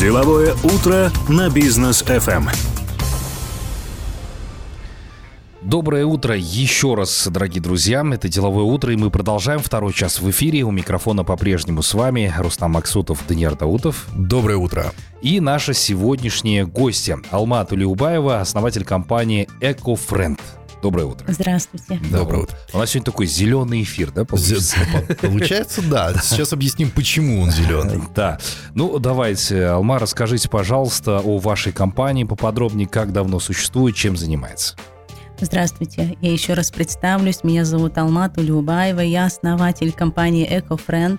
Деловое 0.00 0.54
утро 0.64 1.12
на 1.28 1.50
бизнес 1.50 2.02
FM. 2.02 2.48
Доброе 5.60 6.06
утро 6.06 6.34
еще 6.34 6.94
раз, 6.94 7.28
дорогие 7.30 7.60
друзья. 7.60 8.02
Это 8.10 8.26
«Деловое 8.26 8.64
утро», 8.64 8.94
и 8.94 8.96
мы 8.96 9.10
продолжаем 9.10 9.60
второй 9.60 9.92
час 9.92 10.18
в 10.18 10.30
эфире. 10.30 10.62
У 10.62 10.70
микрофона 10.70 11.22
по-прежнему 11.22 11.82
с 11.82 11.92
вами 11.92 12.32
Рустам 12.38 12.70
Максутов, 12.70 13.22
Даниил 13.28 13.54
Даутов. 13.56 14.06
Доброе 14.16 14.56
утро. 14.56 14.94
И 15.20 15.38
наша 15.38 15.74
сегодняшняя 15.74 16.64
гостья 16.64 17.18
Алмат 17.30 17.70
Улиубаева, 17.70 18.40
основатель 18.40 18.86
компании 18.86 19.50
EcoFriend. 19.60 20.40
Доброе 20.82 21.04
утро. 21.06 21.26
Здравствуйте. 21.28 22.00
Доброе 22.10 22.44
утро. 22.44 22.56
У 22.72 22.78
нас 22.78 22.90
сегодня 22.90 23.04
такой 23.04 23.26
зеленый 23.26 23.82
эфир, 23.82 24.10
да, 24.12 24.24
получается? 24.24 24.76
Получается, 25.20 25.82
да. 25.82 26.14
Сейчас 26.14 26.52
объясним, 26.52 26.90
почему 26.90 27.40
он 27.42 27.50
зеленый. 27.50 28.00
Да. 28.14 28.38
Ну, 28.74 28.98
давайте, 28.98 29.66
Алма, 29.66 29.98
расскажите, 29.98 30.48
пожалуйста, 30.48 31.20
о 31.20 31.38
вашей 31.38 31.72
компании 31.72 32.24
поподробнее, 32.24 32.88
как 32.88 33.12
давно 33.12 33.40
существует, 33.40 33.94
чем 33.94 34.16
занимается. 34.16 34.76
Здравствуйте. 35.40 36.18
Я 36.20 36.32
еще 36.32 36.54
раз 36.54 36.70
представлюсь. 36.70 37.44
Меня 37.44 37.64
зовут 37.64 37.96
Алмат 37.96 38.36
Улюбаева. 38.36 39.00
Я 39.00 39.26
основатель 39.26 39.92
компании 39.92 40.48
EcoFriend. 40.50 41.18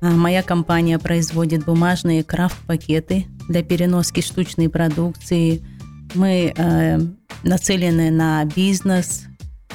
А, 0.00 0.06
Моя 0.06 0.42
компания 0.42 0.98
производит 0.98 1.64
бумажные 1.64 2.24
крафт-пакеты 2.24 3.26
для 3.48 3.62
переноски 3.62 4.20
штучной 4.20 4.68
продукции. 4.68 5.62
Мы 6.14 6.52
э, 6.56 6.98
нацелены 7.42 8.10
на 8.10 8.44
бизнес, 8.44 9.24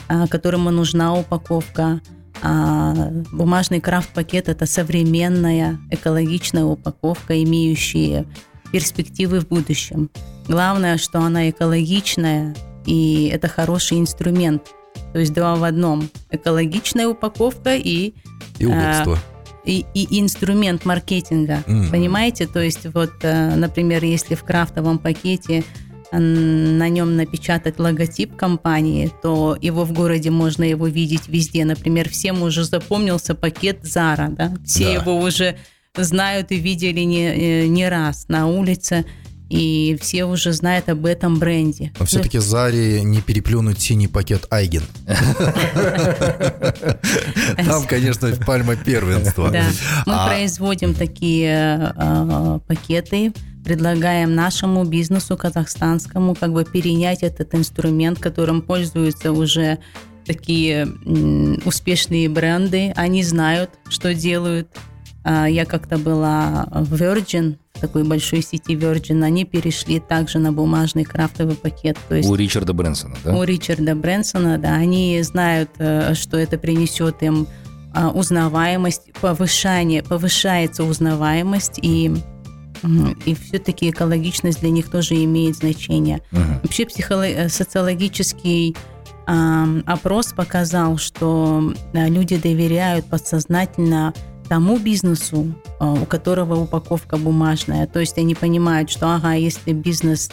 а, 0.08 0.28
которому 0.28 0.72
нужна 0.72 1.14
упаковка. 1.16 2.02
А 2.42 2.94
бумажный 3.32 3.82
крафт-пакет– 3.82 4.48
это 4.50 4.66
современная 4.68 5.80
экологичная 5.90 6.66
упаковка, 6.66 7.42
имеющая 7.44 8.26
перспективы 8.72 9.40
в 9.40 9.48
будущем. 9.48 10.10
Главное, 10.48 10.98
что 10.98 11.20
она 11.20 11.50
экологичная, 11.50 12.56
и 12.86 13.32
это 13.34 13.48
хороший 13.48 14.00
инструмент. 14.00 14.68
То 15.14 15.20
есть 15.20 15.34
два 15.34 15.56
в 15.56 15.64
одном. 15.64 16.10
Экологичная 16.30 17.08
упаковка 17.08 17.76
и, 17.76 18.14
И 18.60 18.66
удобство. 18.66 19.18
и, 19.66 19.86
и 19.94 20.20
инструмент 20.22 20.86
маркетинга. 20.86 21.64
Мгм. 21.66 21.90
Понимаете? 21.90 22.48
То 22.48 22.60
есть 22.62 22.86
вот, 22.94 23.12
э, 23.24 23.56
например, 23.56 24.04
если 24.04 24.36
в 24.36 24.44
крафтовом 24.44 25.00
пакете 25.00 25.60
э, 25.60 25.64
на 26.12 26.88
нем 26.90 27.16
напечатать 27.18 27.80
логотип 27.80 28.36
компании, 28.36 29.12
то 29.22 29.58
его 29.62 29.84
в 29.84 29.92
городе 29.94 30.30
можно 30.32 30.64
его 30.64 30.88
видеть 30.88 31.28
везде. 31.28 31.66
Например, 31.66 32.08
всем 32.10 32.42
уже 32.44 32.64
запомнился 32.64 33.36
пакет 33.36 33.80
Зара, 33.84 34.30
да? 34.30 34.54
Все 34.66 34.86
Да. 34.86 34.92
его 35.02 35.18
уже 35.20 35.58
знают 35.96 36.52
и 36.52 36.56
видели 36.60 37.02
не, 37.02 37.28
э, 37.64 37.68
не 37.68 37.90
раз 37.90 38.26
на 38.30 38.48
улице, 38.48 39.04
и 39.50 39.98
все 40.02 40.26
уже 40.26 40.52
знают 40.54 40.90
об 40.90 41.06
этом 41.06 41.40
бренде. 41.40 41.92
Но 42.00 42.06
все-таки 42.06 42.38
Заре 42.40 43.02
не 43.04 43.22
переплюнуть 43.22 43.80
синий 43.80 44.08
пакет 44.08 44.46
Айген. 44.50 44.84
Там, 47.66 47.86
конечно, 47.88 48.30
пальма 48.46 48.76
первенства. 48.76 49.50
Да. 49.52 49.64
Мы 50.06 50.14
А- 50.16 50.28
производим 50.28 50.94
такие 50.94 51.94
э, 51.96 52.60
пакеты, 52.68 53.32
предлагаем 53.68 54.34
нашему 54.34 54.86
бизнесу 54.86 55.36
казахстанскому 55.36 56.36
как 56.36 56.54
бы 56.54 56.64
перенять 56.64 57.22
этот 57.22 57.54
инструмент, 57.54 58.18
которым 58.18 58.62
пользуются 58.62 59.34
уже 59.34 59.80
такие 60.26 60.88
успешные 61.66 62.30
бренды. 62.30 62.94
Они 62.96 63.24
знают, 63.24 63.72
что 63.90 64.14
делают. 64.14 64.70
А, 65.26 65.48
Я 65.48 65.66
как-то 65.66 65.98
была 65.98 66.70
в 66.72 66.94
Virgin, 66.94 67.58
такой 67.82 68.06
большой 68.06 68.42
сети 68.42 68.74
Virgin. 68.74 69.22
Они 69.22 69.44
перешли 69.44 70.00
также 70.00 70.40
на 70.40 70.54
бумажный 70.54 71.04
крафтовый 71.04 71.56
пакет. 71.56 71.98
То 72.08 72.16
есть 72.16 72.30
У 72.30 72.36
Ричарда 72.36 72.72
Брэнсона, 72.72 73.18
да? 73.26 73.36
у 73.36 73.44
Ричарда 73.44 73.96
Брэнсона, 73.96 74.58
да, 74.58 74.76
они 74.76 75.22
знают, 75.24 75.72
э, 75.80 76.14
что 76.14 76.38
это 76.38 76.58
принесет 76.58 77.22
им 77.22 77.50
а, 77.94 78.12
узнаваемость, 78.12 79.12
повышание, 79.20 80.04
повышается 80.04 80.84
узнаваемость, 80.84 81.80
и, 81.82 82.14
и 83.26 83.36
все-таки 83.36 83.90
экологичность 83.90 84.60
для 84.62 84.70
них 84.70 84.90
тоже 84.90 85.16
имеет 85.24 85.58
значение. 85.58 86.22
Мгм. 86.32 86.60
Вообще 86.64 86.86
психоло- 86.86 87.28
э, 87.28 87.50
социологический 87.50 88.76
ам, 89.26 89.84
опрос 89.86 90.34
показал, 90.34 90.98
что 90.98 91.74
а, 91.94 92.08
люди 92.08 92.38
доверяют 92.38 93.06
подсознательно 93.10 94.14
тому 94.48 94.80
бизнесу, 94.80 95.54
а, 95.80 95.94
у 95.94 96.06
которого 96.06 96.56
упаковка 96.62 97.18
бумажная. 97.18 97.88
То 97.88 98.00
есть 98.00 98.18
они 98.18 98.36
понимают, 98.36 98.90
что 98.90 99.14
ага, 99.14 99.34
если 99.34 99.74
бизнес 99.74 100.30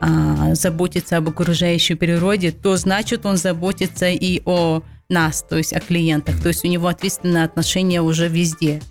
а, 0.00 0.54
заботится 0.54 1.16
об 1.16 1.28
окружающей 1.28 1.94
природе, 1.94 2.52
то 2.52 2.76
значит 2.76 3.26
он 3.26 3.36
заботится 3.36 4.08
и 4.08 4.42
о 4.44 4.82
нас, 5.08 5.42
то 5.48 5.56
есть 5.56 5.72
о 5.72 5.80
клиентах. 5.80 6.40
То 6.42 6.48
есть 6.48 6.64
у 6.64 6.68
него 6.68 6.88
ответственное 6.88 7.44
отношение 7.44 8.02
уже 8.02 8.28
везде. 8.28 8.82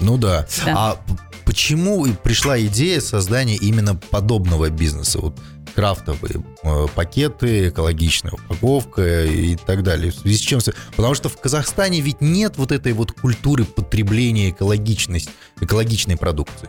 Ну 0.00 0.16
да. 0.16 0.46
Да. 0.64 0.74
А 0.76 0.96
почему 1.54 2.04
и 2.04 2.10
пришла 2.12 2.60
идея 2.62 3.00
создания 3.00 3.54
именно 3.54 3.94
подобного 3.94 4.70
бизнеса? 4.70 5.20
Вот 5.20 5.38
крафтовые 5.76 6.44
э, 6.64 6.86
пакеты, 6.96 7.68
экологичная 7.68 8.32
упаковка 8.32 9.24
и 9.24 9.54
так 9.54 9.84
далее. 9.84 10.10
В 10.10 10.16
связи 10.16 10.36
с 10.36 10.40
чем? 10.40 10.58
Потому 10.96 11.14
что 11.14 11.28
в 11.28 11.40
Казахстане 11.40 12.00
ведь 12.00 12.20
нет 12.20 12.54
вот 12.56 12.72
этой 12.72 12.92
вот 12.92 13.12
культуры 13.12 13.64
потребления 13.64 14.50
экологичность, 14.50 15.30
экологичной 15.60 16.16
продукции. 16.16 16.68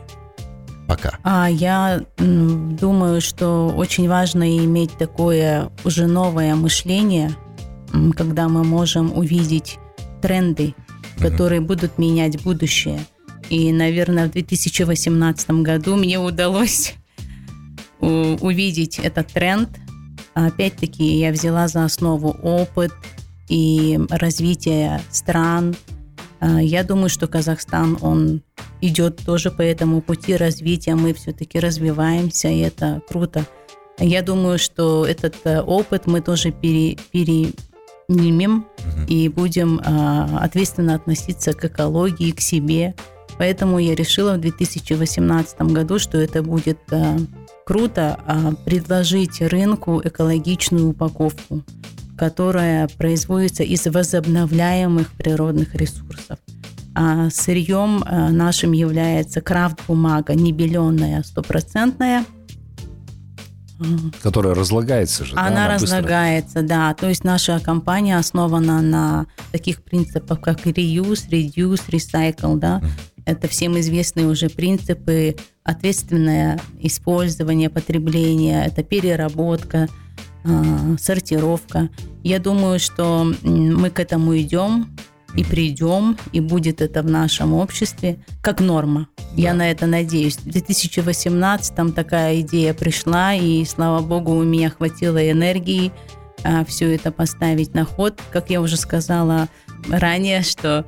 Пока. 0.87 1.17
А 1.23 1.49
я 1.49 2.03
думаю, 2.19 3.21
что 3.21 3.73
очень 3.75 4.07
важно 4.07 4.55
иметь 4.55 4.95
такое 4.99 5.71
уже 5.83 6.05
новое 6.05 6.53
мышление, 6.53 7.35
когда 8.15 8.49
мы 8.49 8.63
можем 8.63 9.17
увидеть 9.17 9.79
тренды, 10.21 10.75
которые 11.19 11.61
будут 11.61 11.97
менять 11.97 12.43
будущее. 12.43 12.99
И, 13.49 13.71
наверное, 13.71 14.27
в 14.27 14.31
2018 14.31 15.49
году 15.61 15.95
мне 15.95 16.19
удалось 16.19 16.95
увидеть 17.99 18.99
этот 18.99 19.27
тренд. 19.27 19.69
Опять-таки, 20.33 21.17
я 21.19 21.31
взяла 21.31 21.67
за 21.67 21.85
основу 21.85 22.29
опыт 22.43 22.91
и 23.47 23.99
развитие 24.09 25.01
стран. 25.11 25.75
А, 26.39 26.61
Я 26.61 26.83
думаю, 26.83 27.09
что 27.09 27.27
Казахстан, 27.27 27.97
он 28.01 28.41
идет 28.81 29.17
тоже 29.25 29.49
по 29.49 29.61
этому 29.61 30.01
пути 30.01 30.35
развития. 30.35 30.95
Мы 30.95 31.13
все-таки 31.13 31.59
развиваемся, 31.59 32.49
и 32.49 32.59
это 32.59 33.01
круто. 33.07 33.45
Я 33.97 34.21
думаю, 34.21 34.59
что 34.59 35.05
этот 35.05 35.35
э, 35.45 35.61
опыт 35.61 36.05
мы 36.05 36.19
тоже 36.19 36.51
пере- 36.51 36.97
перенимем 37.11 38.65
Мгм. 38.85 39.05
и 39.07 39.29
будем 39.29 39.79
а, 39.85 40.39
ответственно 40.41 40.95
относиться 40.95 41.53
к 41.53 41.63
экологии, 41.63 42.31
к 42.31 42.41
себе. 42.41 42.93
Поэтому 43.37 43.79
я 43.79 43.95
решила 43.95 44.33
в 44.33 44.39
2018 44.39 45.61
году, 45.61 45.99
что 45.99 46.17
это 46.17 46.41
будет 46.41 46.79
а, 46.91 47.17
круто 47.65 48.19
а, 48.25 48.53
предложить 48.63 49.41
рынку 49.41 50.01
экологичную 50.03 50.89
упаковку, 50.89 51.63
которая 52.17 52.87
производится 52.87 53.63
из 53.63 53.85
возобновляемых 53.85 55.11
природных 55.11 55.75
ресурсов. 55.75 56.39
А 56.93 57.29
сырьем 57.29 58.03
а, 58.05 58.29
нашим 58.29 58.71
является 58.71 59.41
крафт-бумага, 59.41 60.33
не 60.33 60.53
беленая, 60.53 61.23
стопроцентная. 61.23 62.25
Которая 64.21 64.55
разлагается 64.55 65.25
же, 65.25 65.35
да? 65.35 65.47
Она 65.47 65.73
быстро. 65.73 65.97
разлагается, 65.97 66.61
да. 66.61 66.93
То 66.93 67.09
есть 67.09 67.25
наша 67.25 67.59
компания 67.59 68.17
основана 68.17 68.81
на 68.81 69.25
таких 69.51 69.83
принципах, 69.83 70.39
как 70.39 70.65
reuse, 70.65 71.29
reduce, 71.29 71.81
recycle, 71.89 72.55
да. 72.55 72.81
Это 73.25 73.47
всем 73.47 73.79
известные 73.79 74.27
уже 74.27 74.49
принципы 74.49 75.35
ответственное 75.63 76.59
использование, 76.79 77.69
потребление, 77.69 78.65
это 78.65 78.83
переработка, 78.83 79.89
а, 80.43 80.95
сортировка. 80.99 81.89
Я 82.23 82.39
думаю, 82.39 82.79
что 82.79 83.31
мы 83.43 83.89
к 83.89 83.99
этому 83.99 84.37
идем 84.37 84.95
и 85.35 85.43
придем, 85.43 86.17
и 86.33 86.39
будет 86.39 86.81
это 86.81 87.01
в 87.01 87.09
нашем 87.09 87.53
обществе 87.53 88.17
как 88.41 88.61
норма. 88.61 89.07
Я 89.35 89.53
на 89.53 89.69
это 89.71 89.87
надеюсь. 89.87 90.37
В 90.37 90.45
2018 90.45 91.93
такая 91.93 92.41
идея 92.41 92.73
пришла, 92.73 93.33
и 93.33 93.65
слава 93.65 94.01
богу, 94.05 94.33
у 94.33 94.43
меня 94.43 94.69
хватило 94.69 95.29
энергии 95.29 95.91
все 96.67 96.93
это 96.93 97.11
поставить 97.11 97.73
на 97.73 97.85
ход. 97.85 98.21
Как 98.31 98.49
я 98.49 98.61
уже 98.61 98.77
сказала 98.77 99.49
ранее, 99.89 100.43
что, 100.43 100.85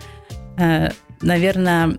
э, 0.58 0.92
наверное, 1.22 1.98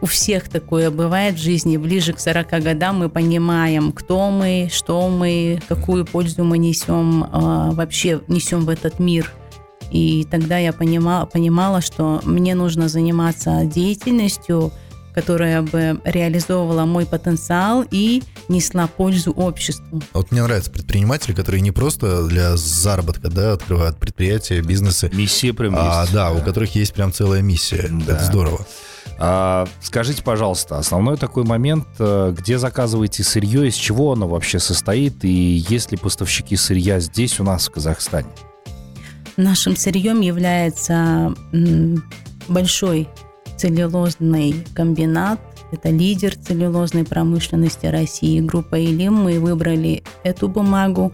у 0.00 0.06
всех 0.06 0.48
такое 0.48 0.90
бывает 0.90 1.36
в 1.36 1.38
жизни. 1.38 1.76
Ближе 1.76 2.12
к 2.12 2.20
40 2.20 2.62
годам 2.62 2.98
мы 2.98 3.08
понимаем, 3.08 3.92
кто 3.92 4.30
мы, 4.30 4.68
что 4.72 5.08
мы, 5.08 5.60
какую 5.68 6.04
пользу 6.04 6.44
мы 6.44 6.58
несем, 6.58 7.24
э, 7.24 7.70
вообще 7.72 8.20
несем 8.28 8.64
в 8.64 8.68
этот 8.68 8.98
мир. 8.98 9.32
И 9.90 10.26
тогда 10.30 10.58
я 10.58 10.72
понимала, 10.72 11.24
понимала, 11.24 11.80
что 11.80 12.20
мне 12.24 12.54
нужно 12.54 12.88
заниматься 12.88 13.64
деятельностью, 13.64 14.70
которая 15.14 15.62
бы 15.62 16.00
реализовывала 16.04 16.84
мой 16.84 17.04
потенциал 17.04 17.84
и 17.90 18.22
несла 18.48 18.86
пользу 18.86 19.32
обществу. 19.32 20.00
Вот 20.12 20.30
мне 20.30 20.42
нравятся 20.42 20.70
предприниматели, 20.70 21.32
которые 21.32 21.60
не 21.60 21.72
просто 21.72 22.26
для 22.26 22.56
заработка 22.56 23.28
да, 23.28 23.54
открывают 23.54 23.96
предприятия, 23.96 24.60
бизнесы. 24.60 25.10
Миссия 25.12 25.52
прям 25.52 25.74
а, 25.76 26.02
есть. 26.02 26.12
Да, 26.12 26.30
у 26.30 26.40
которых 26.40 26.74
есть 26.76 26.92
прям 26.92 27.12
целая 27.12 27.42
миссия. 27.42 27.88
Да. 27.90 28.14
Это 28.14 28.24
здорово. 28.24 28.64
А, 29.20 29.66
скажите, 29.80 30.22
пожалуйста, 30.22 30.78
основной 30.78 31.16
такой 31.16 31.44
момент, 31.44 31.86
э, 31.98 32.32
где 32.36 32.56
заказываете 32.56 33.24
сырье, 33.24 33.66
из 33.66 33.74
чего 33.74 34.12
оно 34.12 34.28
вообще 34.28 34.60
состоит, 34.60 35.24
и 35.24 35.64
есть 35.68 35.90
ли 35.90 35.98
поставщики 35.98 36.54
сырья 36.56 37.00
здесь 37.00 37.40
у 37.40 37.44
нас, 37.44 37.68
в 37.68 37.72
Казахстане? 37.72 38.28
Нашим 39.36 39.76
сырьем 39.76 40.20
является 40.20 41.34
большой 42.48 43.08
целлюлозный 43.56 44.64
комбинат. 44.74 45.40
Это 45.70 45.90
лидер 45.90 46.34
целлюлозной 46.34 47.04
промышленности 47.04 47.86
России. 47.86 48.40
Группа 48.40 48.76
«Илим». 48.76 49.14
Мы 49.14 49.38
выбрали 49.38 50.02
эту 50.22 50.48
бумагу. 50.48 51.12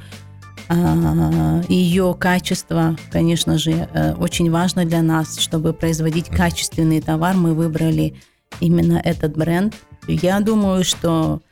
А, 0.69 1.62
Ее 1.69 2.16
качество, 2.19 2.96
конечно 3.11 3.58
же, 3.58 3.88
э, 3.93 4.14
очень 4.14 4.50
важно 4.50 4.84
для 4.84 5.02
нас. 5.02 5.38
Чтобы 5.38 5.72
производить 5.72 6.28
качественный 6.28 7.00
товар, 7.00 7.37
мы 7.37 7.55
выбрали 7.55 8.14
именно 8.61 9.00
этот 9.05 9.37
бренд. 9.37 9.75
Я 10.06 10.40
думаю, 10.40 10.84
что 10.84 11.43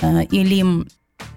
э, 0.00 0.24
Илим, 0.30 0.88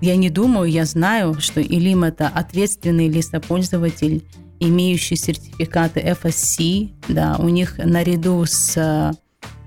я 0.02 0.16
не 0.16 0.30
думаю, 0.30 0.70
я 0.70 0.86
знаю, 0.86 1.40
что 1.40 1.62
Илим 1.62 2.04
это 2.04 2.28
ответственный 2.28 3.08
лесопользователь, 3.08 4.26
имеющий 4.60 5.16
сертификаты 5.16 6.02
FSC. 6.02 6.92
Да, 7.08 7.38
у 7.40 7.50
них 7.50 7.78
наряду 7.78 8.46
с 8.46 9.16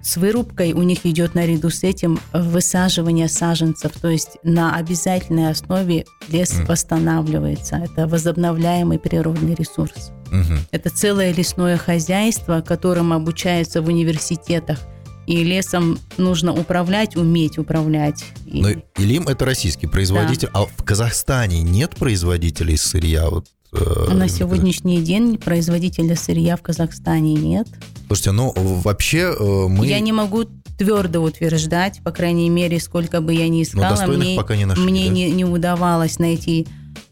с 0.08 0.16
вырубкой 0.16 0.72
у 0.72 0.82
них 0.82 1.04
идет 1.04 1.34
наряду 1.34 1.68
с 1.68 1.82
этим 1.82 2.18
высаживание 2.32 3.28
саженцев, 3.28 3.92
то 4.00 4.08
есть 4.08 4.38
на 4.42 4.74
обязательной 4.74 5.50
основе 5.50 6.06
лес 6.30 6.58
mm. 6.58 6.66
восстанавливается. 6.66 7.76
Это 7.76 8.06
возобновляемый 8.06 8.98
природный 8.98 9.54
ресурс. 9.54 10.12
Мгм. 10.30 10.60
Это 10.70 10.88
целое 10.88 11.34
лесное 11.34 11.76
хозяйство, 11.76 12.62
которым 12.62 13.12
обучаются 13.12 13.82
в 13.82 13.88
университетах. 13.88 14.78
И 15.26 15.44
лесом 15.44 15.98
нужно 16.16 16.54
управлять, 16.54 17.14
уметь 17.14 17.58
управлять. 17.58 18.24
Но 18.46 18.70
Илим 18.96 19.28
это 19.28 19.44
российский 19.44 19.88
производитель, 19.88 20.48
а 20.54 20.64
в 20.64 20.84
Казахстане 20.84 21.60
нет 21.60 21.96
производителей 21.96 22.78
сырья? 22.78 23.28
Вот, 23.28 23.46
на 23.72 24.10
именно 24.10 24.28
сегодняшний 24.28 25.02
день 25.02 25.38
производителя 25.38 26.16
сырья 26.16 26.56
в 26.56 26.62
Казахстане 26.62 27.34
нет. 27.34 27.68
Слушайте, 28.06 28.32
ну 28.32 28.52
вообще 28.56 29.34
э, 29.38 29.66
мы... 29.68 29.86
Я 29.86 30.00
не 30.00 30.12
могу 30.12 30.44
твердо 30.78 31.22
утверждать, 31.22 32.00
по 32.02 32.10
крайней 32.10 32.48
мере, 32.48 32.80
сколько 32.80 33.20
бы 33.20 33.34
я 33.34 33.48
ни 33.48 33.58
ну, 33.58 33.62
искала, 33.62 34.06
мне, 34.06 34.36
пока 34.36 34.56
не 34.56 34.64
нашли. 34.64 34.84
мне 34.84 35.06
да? 35.06 35.12
не, 35.12 35.30
не 35.30 35.44
удавалось 35.44 36.18
найти 36.18 36.66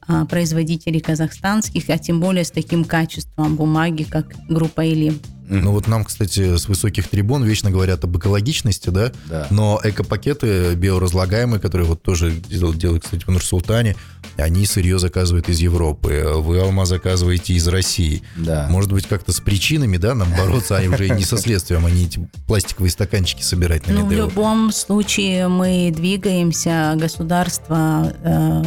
а, 0.08 0.25
производителей 0.25 1.00
казахстанских, 1.00 1.91
а 1.91 1.99
тем 1.99 2.20
более 2.20 2.44
с 2.44 2.53
таким 2.53 2.85
качеством 2.85 3.56
бумаги, 3.56 4.05
как 4.05 4.35
группа 4.49 4.85
Илим. 4.85 5.20
Ну 5.49 5.73
вот 5.73 5.87
нам, 5.87 6.05
кстати, 6.05 6.56
с 6.56 6.69
высоких 6.69 7.09
трибун 7.09 7.44
вечно 7.44 7.70
говорят 7.70 8.02
об 8.05 8.17
экологичности, 8.17 8.91
да? 8.91 9.12
Да. 9.29 9.47
Но 9.50 9.81
экопакеты 9.82 10.75
биоразлагаемые, 10.75 11.61
которые 11.61 11.87
вот 11.87 12.02
тоже 12.02 12.32
дел- 12.32 12.75
делают, 12.75 13.05
кстати, 13.05 13.25
в 13.25 13.29
Нур-Султане, 13.29 13.97
они 14.37 14.67
сырье 14.67 14.99
заказывают 14.99 15.49
из 15.49 15.61
Европы. 15.61 16.25
Вы, 16.37 16.61
Алма, 16.61 16.87
заказываете 16.87 17.55
из 17.55 17.67
России. 17.69 18.23
Да. 18.37 18.67
Может 18.71 18.93
быть, 18.93 19.06
как-то 19.06 19.33
с 19.33 19.41
причинами, 19.41 19.97
да, 19.97 20.15
нам 20.15 20.29
бороться, 20.37 20.79
а 20.79 20.83
уже 20.88 21.09
не 21.09 21.25
со 21.25 21.38
следствием, 21.38 21.87
они 21.87 22.05
эти 22.05 22.29
пластиковые 22.47 22.91
стаканчики 22.91 23.43
собирать 23.43 23.87
на 23.87 23.94
Ну, 23.94 24.06
в 24.06 24.12
любом 24.12 24.73
случае 24.73 25.49
мы 25.49 25.93
двигаемся, 25.94 26.94
государство 26.97 28.12
э, 28.23 28.62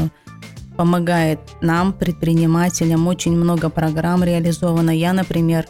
помогает 0.75 1.39
нам, 1.61 1.93
предпринимателям, 1.93 3.07
очень 3.07 3.35
много 3.35 3.69
программ 3.69 4.23
реализовано. 4.23 4.91
Я, 4.91 5.13
например, 5.13 5.65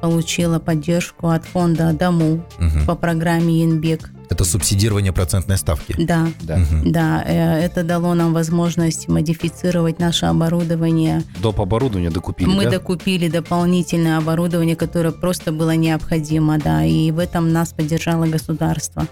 получила 0.00 0.58
поддержку 0.58 1.28
от 1.28 1.44
фонда 1.44 1.92
«Дому» 1.92 2.46
Мгм. 2.58 2.86
по 2.86 2.94
программе 2.94 3.64
«Инбек». 3.64 4.10
Это 4.32 4.44
субсидирование 4.44 5.12
процентной 5.12 5.58
ставки. 5.58 5.94
Да, 5.98 6.26
Да. 6.40 6.56
Мгм. 6.56 6.90
да, 6.90 7.22
э, 7.26 7.58
это 7.60 7.82
дало 7.84 8.14
нам 8.14 8.32
возможность 8.32 9.06
модифицировать 9.08 9.98
наше 9.98 10.24
оборудование. 10.24 11.22
Доп. 11.42 11.60
оборудование 11.60 12.10
докупили, 12.10 12.48
Мы 12.48 12.64
да? 12.64 12.70
докупили 12.70 13.28
дополнительное 13.28 14.16
оборудование, 14.16 14.74
которое 14.74 15.12
просто 15.12 15.52
было 15.52 15.76
необходимо, 15.76 16.58
да, 16.58 16.82
и 16.82 17.10
в 17.10 17.18
этом 17.18 17.52
нас 17.52 17.74
поддержало 17.74 18.24
государство. 18.24 19.06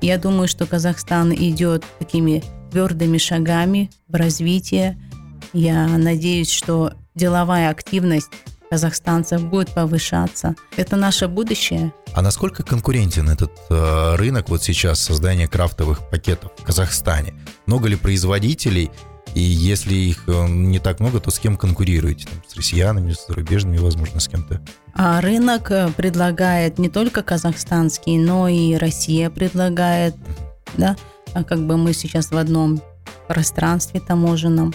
Я 0.00 0.18
думаю, 0.18 0.48
что 0.48 0.66
Казахстан 0.66 1.32
идет 1.32 1.84
такими 2.00 2.42
твердыми 2.72 3.18
шагами 3.18 3.90
в 4.08 4.16
развитие. 4.16 4.98
Я 5.52 5.86
надеюсь, 5.86 6.50
что 6.50 6.92
деловая 7.14 7.70
активность 7.70 8.30
казахстанцев 8.74 9.44
будет 9.44 9.70
повышаться. 9.70 10.56
Это 10.76 10.96
наше 10.96 11.28
будущее. 11.28 11.92
А 12.12 12.22
насколько 12.22 12.64
конкурентен 12.64 13.30
этот 13.30 13.52
э, 13.70 14.16
рынок 14.16 14.48
вот 14.48 14.64
сейчас 14.64 14.98
создания 14.98 15.46
крафтовых 15.46 16.10
пакетов 16.10 16.50
в 16.58 16.64
Казахстане? 16.64 17.34
Много 17.66 17.88
ли 17.88 17.94
производителей? 17.94 18.90
И 19.36 19.40
если 19.40 19.94
их 19.94 20.24
э, 20.26 20.46
не 20.48 20.80
так 20.80 20.98
много, 20.98 21.20
то 21.20 21.30
с 21.30 21.38
кем 21.38 21.56
конкурируете? 21.56 22.26
Там, 22.26 22.42
с 22.48 22.56
россиянами, 22.56 23.12
с 23.12 23.28
зарубежными, 23.28 23.78
возможно, 23.78 24.18
с 24.18 24.26
кем-то? 24.26 24.60
А 24.92 25.20
рынок 25.20 25.70
э, 25.70 25.88
предлагает 25.96 26.78
не 26.78 26.88
только 26.88 27.22
казахстанский, 27.22 28.18
но 28.18 28.48
и 28.48 28.74
Россия 28.74 29.30
предлагает, 29.30 30.16
да, 30.76 30.96
А 31.32 31.44
как 31.44 31.64
бы 31.64 31.76
мы 31.76 31.92
сейчас 31.94 32.32
в 32.32 32.36
одном 32.36 32.82
пространстве 33.28 34.00
таможенном. 34.00 34.74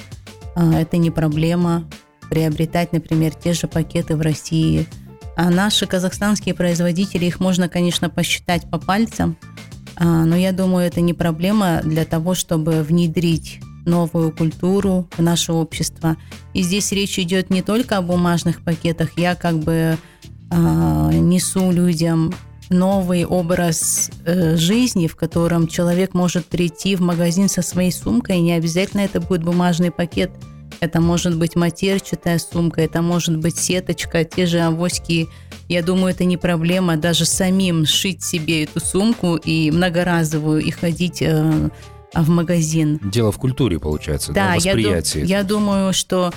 А, 0.55 0.79
Это 0.79 0.95
не 0.95 1.11
проблема 1.11 1.83
приобретать, 2.29 2.93
например, 2.93 3.33
те 3.33 3.53
же 3.53 3.67
пакеты 3.67 4.15
в 4.15 4.21
России. 4.21 4.87
А 5.35 5.49
наши 5.49 5.85
казахстанские 5.85 6.53
производители, 6.53 7.25
их 7.25 7.39
можно, 7.39 7.69
конечно, 7.69 8.09
посчитать 8.09 8.69
по 8.69 8.77
пальцам, 8.77 9.37
а, 9.95 10.25
но 10.25 10.35
я 10.35 10.51
думаю, 10.51 10.87
это 10.87 11.01
не 11.01 11.13
проблема 11.13 11.81
для 11.83 12.05
того, 12.05 12.33
чтобы 12.33 12.83
внедрить 12.83 13.59
новую 13.85 14.31
культуру 14.31 15.07
в 15.17 15.21
наше 15.21 15.51
общество. 15.51 16.17
И 16.53 16.61
здесь 16.61 16.91
речь 16.91 17.19
идет 17.19 17.49
не 17.49 17.61
только 17.61 17.97
о 17.97 18.01
бумажных 18.01 18.63
пакетах. 18.63 19.11
Я 19.17 19.35
как 19.35 19.59
бы 19.59 19.97
а, 20.49 21.11
несу 21.11 21.71
людям 21.71 22.33
новый 22.69 23.25
образ 23.25 24.11
э, 24.25 24.55
жизни, 24.55 25.07
в 25.07 25.15
котором 25.15 25.67
человек 25.67 26.13
может 26.13 26.45
прийти 26.45 26.95
в 26.95 27.01
магазин 27.01 27.49
со 27.49 27.61
своей 27.61 27.91
сумкой, 27.91 28.37
и 28.37 28.41
не 28.41 28.53
обязательно 28.53 29.01
это 29.01 29.19
будет 29.19 29.43
бумажный 29.43 29.91
пакет. 29.91 30.31
Это 30.79 31.01
может 31.01 31.37
быть 31.37 31.55
матерчатая 31.55 32.39
сумка, 32.39 32.81
это 32.81 33.01
может 33.01 33.37
быть 33.37 33.57
сеточка, 33.57 34.23
те 34.23 34.45
же 34.45 34.59
авоськи. 34.59 35.27
Я 35.67 35.83
думаю, 35.83 36.13
это 36.13 36.25
не 36.25 36.37
проблема 36.37 36.97
даже 36.97 37.25
самим 37.25 37.85
шить 37.85 38.23
себе 38.23 38.63
эту 38.63 38.79
сумку 38.79 39.35
и 39.35 39.71
многоразовую 39.71 40.61
и 40.61 40.71
ходить 40.71 41.21
э, 41.21 41.69
в 42.13 42.29
магазин. 42.29 42.99
Дело 43.03 43.31
в 43.31 43.37
культуре, 43.37 43.79
получается, 43.79 44.33
да, 44.33 44.47
Да, 44.47 44.53
я, 44.55 44.73
восприятии. 44.73 45.25
я 45.25 45.43
думаю, 45.43 45.93
что 45.93 46.33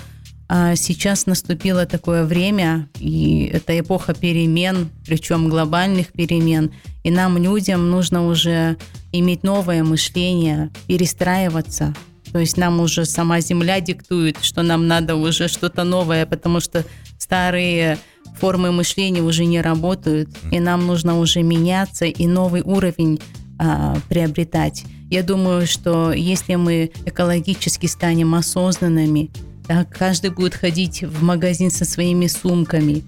а, 0.54 0.76
сейчас 0.76 1.24
наступило 1.24 1.86
такое 1.86 2.24
время, 2.24 2.88
и 3.00 3.50
это 3.50 3.78
эпоха 3.80 4.12
перемен, 4.12 4.90
причем 5.06 5.48
глобальных 5.48 6.08
перемен, 6.12 6.72
и 7.04 7.10
нам, 7.10 7.38
людям, 7.38 7.90
нужно 7.90 8.26
уже 8.26 8.76
иметь 9.12 9.44
новое 9.44 9.82
мышление, 9.82 10.70
перестраиваться. 10.86 11.94
То 12.32 12.38
есть 12.38 12.56
нам 12.56 12.80
уже 12.80 13.04
сама 13.04 13.40
Земля 13.40 13.80
диктует, 13.80 14.38
что 14.42 14.62
нам 14.62 14.86
надо 14.86 15.16
уже 15.16 15.48
что-то 15.48 15.84
новое, 15.84 16.26
потому 16.26 16.60
что 16.60 16.84
старые 17.18 17.98
формы 18.38 18.72
мышления 18.72 19.22
уже 19.22 19.44
не 19.44 19.60
работают, 19.60 20.30
и 20.50 20.58
нам 20.58 20.86
нужно 20.86 21.18
уже 21.18 21.42
меняться 21.42 22.06
и 22.06 22.26
новый 22.26 22.62
уровень 22.62 23.20
а, 23.58 23.96
приобретать. 24.08 24.84
Я 25.10 25.22
думаю, 25.22 25.66
что 25.66 26.12
если 26.12 26.54
мы 26.54 26.90
экологически 27.04 27.86
станем 27.86 28.34
осознанными, 28.34 29.30
да, 29.68 29.84
каждый 29.84 30.30
будет 30.30 30.54
ходить 30.54 31.02
в 31.02 31.22
магазин 31.22 31.70
со 31.70 31.84
своими 31.84 32.26
сумками, 32.26 33.04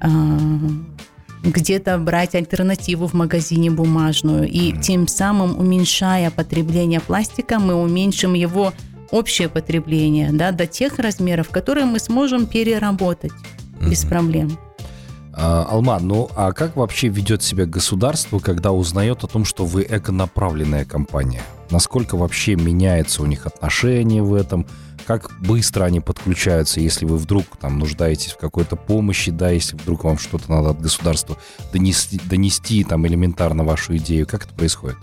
а, 0.00 0.08
где-то 1.46 1.98
брать 1.98 2.34
альтернативу 2.34 3.06
в 3.06 3.14
магазине 3.14 3.70
бумажную, 3.70 4.48
и 4.48 4.72
тем 4.80 5.06
самым 5.08 5.58
уменьшая 5.58 6.30
потребление 6.30 7.00
пластика, 7.00 7.58
мы 7.58 7.74
уменьшим 7.74 8.34
его 8.34 8.72
общее 9.10 9.48
потребление 9.48 10.30
да, 10.32 10.50
до 10.52 10.66
тех 10.66 10.98
размеров, 10.98 11.50
которые 11.50 11.86
мы 11.86 11.98
сможем 11.98 12.46
переработать 12.46 13.32
без 13.80 14.02
Мгм. 14.02 14.10
проблем. 14.10 14.58
А, 15.32 15.66
Алма, 15.70 15.98
ну 16.00 16.30
а 16.34 16.52
как 16.52 16.76
вообще 16.76 17.08
ведет 17.08 17.42
себя 17.42 17.66
государство, 17.66 18.38
когда 18.38 18.72
узнает 18.72 19.22
о 19.22 19.26
том, 19.26 19.44
что 19.44 19.64
вы 19.64 19.86
эконаправленная 19.88 20.84
компания? 20.84 21.42
Насколько 21.70 22.16
вообще 22.16 22.54
меняется 22.54 23.22
у 23.22 23.26
них 23.26 23.46
отношение 23.46 24.22
в 24.22 24.34
этом? 24.34 24.66
Как 25.06 25.30
быстро 25.40 25.84
они 25.84 26.00
подключаются, 26.00 26.80
если 26.80 27.04
вы 27.04 27.16
вдруг 27.16 27.44
там 27.60 27.78
нуждаетесь 27.78 28.32
в 28.32 28.38
какой-то 28.38 28.74
помощи, 28.74 29.30
да, 29.30 29.50
если 29.50 29.76
вдруг 29.76 30.04
вам 30.04 30.18
что-то 30.18 30.50
надо 30.50 30.70
от 30.70 30.80
государства 30.80 31.36
донести, 31.72 32.20
донести 32.24 32.82
там 32.82 33.06
элементарно 33.06 33.62
вашу 33.62 33.96
идею? 33.98 34.26
Как 34.26 34.46
это 34.46 34.54
происходит? 34.54 34.96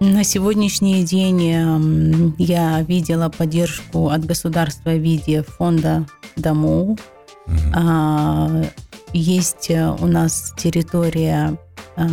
На 0.00 0.24
сегодняшний 0.24 1.04
день 1.04 2.34
я 2.38 2.82
видела 2.82 3.28
поддержку 3.28 4.08
от 4.08 4.24
государства 4.24 4.90
в 4.90 4.98
виде 4.98 5.42
фонда 5.42 6.06
домов. 6.36 6.98
Угу. 7.46 8.66
Есть 9.12 9.70
у 9.70 10.06
нас 10.06 10.54
территория, 10.56 11.58
а, 11.96 12.06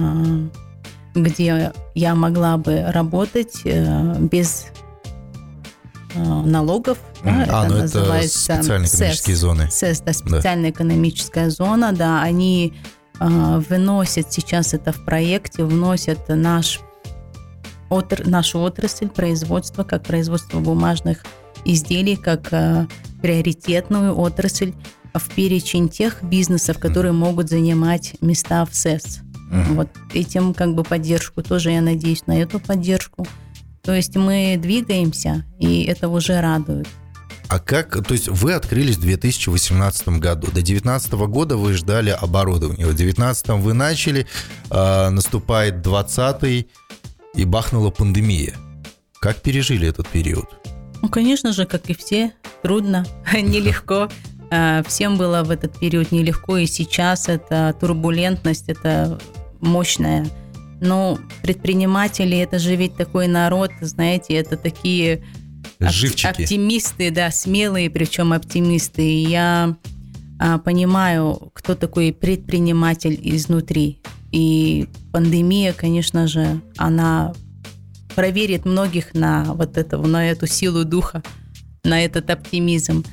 где 1.24 1.74
я 1.95 2.15
могла 2.15 2.57
бы 2.57 2.83
работать 2.88 3.62
э, 3.65 4.15
без 4.19 4.67
э, 6.13 6.24
налогов. 6.24 6.97
Да, 7.24 7.45
а, 7.50 7.65
это 7.65 7.74
ну 7.74 7.81
называется 7.81 8.53
это 8.53 8.63
специальные 8.63 8.88
экономические 8.88 9.36
СЭС, 9.36 9.41
зоны. 9.41 9.71
СЭС, 9.71 10.01
да, 10.01 10.13
специальная 10.13 10.71
да. 10.71 10.75
экономическая 10.75 11.50
зона, 11.50 11.91
да, 11.93 12.21
они 12.21 12.74
э, 13.19 13.62
выносят 13.69 14.31
сейчас 14.31 14.74
это 14.74 14.91
в 14.91 15.03
проекте, 15.03 15.63
вносят 15.63 16.29
наш 16.29 16.79
отр, 17.89 18.27
нашу 18.27 18.59
отрасль 18.59 19.07
производства, 19.07 19.83
как 19.83 20.03
производство 20.03 20.59
бумажных 20.59 21.24
изделий, 21.65 22.15
как 22.15 22.47
э, 22.51 22.88
приоритетную 23.21 24.17
отрасль 24.17 24.74
в 25.13 25.29
перечень 25.33 25.89
тех 25.89 26.24
бизнесов, 26.24 26.77
которые 26.79 27.12
могут 27.12 27.50
занимать 27.50 28.15
места 28.21 28.65
в 28.65 28.75
СЭС. 28.75 29.21
Uh-huh. 29.50 29.74
Вот 29.75 29.89
этим 30.13 30.54
как 30.54 30.75
бы 30.75 30.84
поддержку 30.84 31.42
тоже 31.42 31.72
я 31.72 31.82
надеюсь 31.82 32.27
на 32.27 32.38
эту 32.39 32.60
поддержку. 32.60 33.25
То 33.82 33.94
есть 33.94 34.16
мы 34.16 34.58
двигаемся, 34.62 35.46
и 35.60 35.84
это 35.84 36.10
уже 36.10 36.42
радует. 36.42 36.88
А 37.48 37.60
как, 37.60 38.06
то 38.06 38.13
есть 38.13 38.27
вы 38.27 38.54
открылись 38.54 38.98
в 38.98 39.01
2018 39.01 40.10
году, 40.20 40.48
до 40.48 40.56
2019 40.56 41.13
года 41.13 41.56
вы 41.56 41.74
ждали 41.74 42.10
оборудования, 42.10 42.86
в 42.86 42.94
2019 42.94 43.48
вы 43.62 43.74
начали, 43.74 44.27
э, 44.70 45.10
наступает 45.10 45.82
20 45.82 46.68
и 47.36 47.46
бахнула 47.46 47.89
пандемия. 47.89 48.54
Как 49.22 49.38
пережили 49.38 49.88
этот 49.88 50.10
период? 50.10 50.46
Ну, 51.01 51.08
конечно 51.08 51.54
же, 51.54 51.66
как 51.66 51.89
и 51.89 51.94
все, 51.94 52.34
трудно, 52.62 53.06
нелегко. 53.34 54.10
А, 54.50 54.84
всем 54.84 55.18
было 55.18 55.44
в 55.44 55.51
этот 55.51 55.80
период 55.80 56.12
нелегко, 56.12 56.58
и 56.58 56.66
сейчас 56.66 57.30
это 57.30 57.74
турбулентность, 57.80 58.68
это 58.68 59.20
мощная. 59.62 60.28
Но 60.80 61.18
предприниматели, 61.42 62.38
это 62.38 62.60
же 62.60 62.76
ведь 62.76 62.96
такой 62.96 63.28
народ, 63.28 63.72
знаете, 63.82 64.36
это 64.36 64.58
такие 64.58 65.24
Живчики. 65.80 66.28
оптимисты, 66.28 67.12
да, 67.12 67.32
смелые, 67.32 67.90
причем 67.90 68.34
оптимисты. 68.34 69.02
И 69.02 69.28
я 69.28 69.76
а, 70.40 70.60
понимаю, 70.60 71.52
кто 71.54 71.76
такой 71.76 72.14
предприниматель 72.14 73.20
изнутри. 73.24 74.02
И 74.32 74.88
пандемия, 75.12 75.74
конечно 75.74 76.28
же, 76.28 76.62
она 76.78 77.34
проверит 78.16 78.66
многих 78.66 79.14
на 79.14 79.46
вот 79.54 79.78
это, 79.78 79.98
на 79.98 80.30
эту 80.30 80.48
силу 80.48 80.84
духа, 80.86 81.24
на 81.84 82.04
этот 82.04 82.30
оптимизм. 82.30 83.04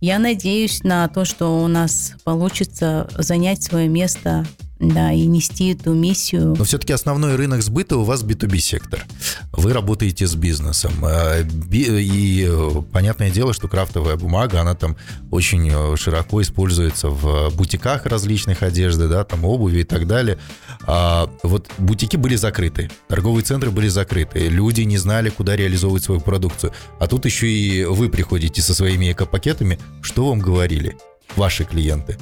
Я 0.00 0.18
надеюсь 0.18 0.82
на 0.82 1.06
то, 1.08 1.24
что 1.24 1.62
у 1.62 1.68
нас 1.68 2.14
получится 2.24 3.08
занять 3.16 3.62
свое 3.62 3.88
место 3.88 4.44
да, 4.82 5.12
и 5.12 5.26
нести 5.26 5.72
эту 5.72 5.94
миссию. 5.94 6.56
Но 6.58 6.64
все-таки 6.64 6.92
основной 6.92 7.36
рынок 7.36 7.62
сбыта 7.62 7.96
у 7.96 8.02
вас 8.02 8.24
B2B 8.24 8.58
сектор. 8.58 9.04
Вы 9.52 9.72
работаете 9.72 10.26
с 10.26 10.34
бизнесом. 10.34 10.92
А, 11.04 11.40
и 11.70 12.50
понятное 12.92 13.30
дело, 13.30 13.54
что 13.54 13.68
крафтовая 13.68 14.16
бумага, 14.16 14.60
она 14.60 14.74
там 14.74 14.96
очень 15.30 15.70
э, 15.72 15.96
широко 15.96 16.42
используется 16.42 17.08
в 17.08 17.54
бутиках 17.54 18.06
различных 18.06 18.64
одежды, 18.64 19.08
да, 19.08 19.22
там 19.24 19.44
обуви 19.44 19.80
и 19.80 19.84
так 19.84 20.08
далее. 20.08 20.38
А 20.84 21.30
вот 21.44 21.70
бутики 21.78 22.16
были 22.16 22.34
закрыты, 22.34 22.90
торговые 23.08 23.44
центры 23.44 23.70
были 23.70 23.86
закрыты, 23.86 24.48
люди 24.48 24.82
не 24.82 24.98
знали, 24.98 25.30
куда 25.30 25.54
реализовывать 25.54 26.02
свою 26.02 26.20
продукцию. 26.20 26.72
А 26.98 27.06
тут 27.06 27.24
еще 27.24 27.46
и 27.48 27.84
вы 27.84 28.08
приходите 28.08 28.60
со 28.60 28.74
своими 28.74 29.12
эко-пакетами. 29.12 29.78
Что 30.02 30.28
вам 30.28 30.40
говорили 30.40 30.96
ваши 31.36 31.64
клиенты? 31.64 32.18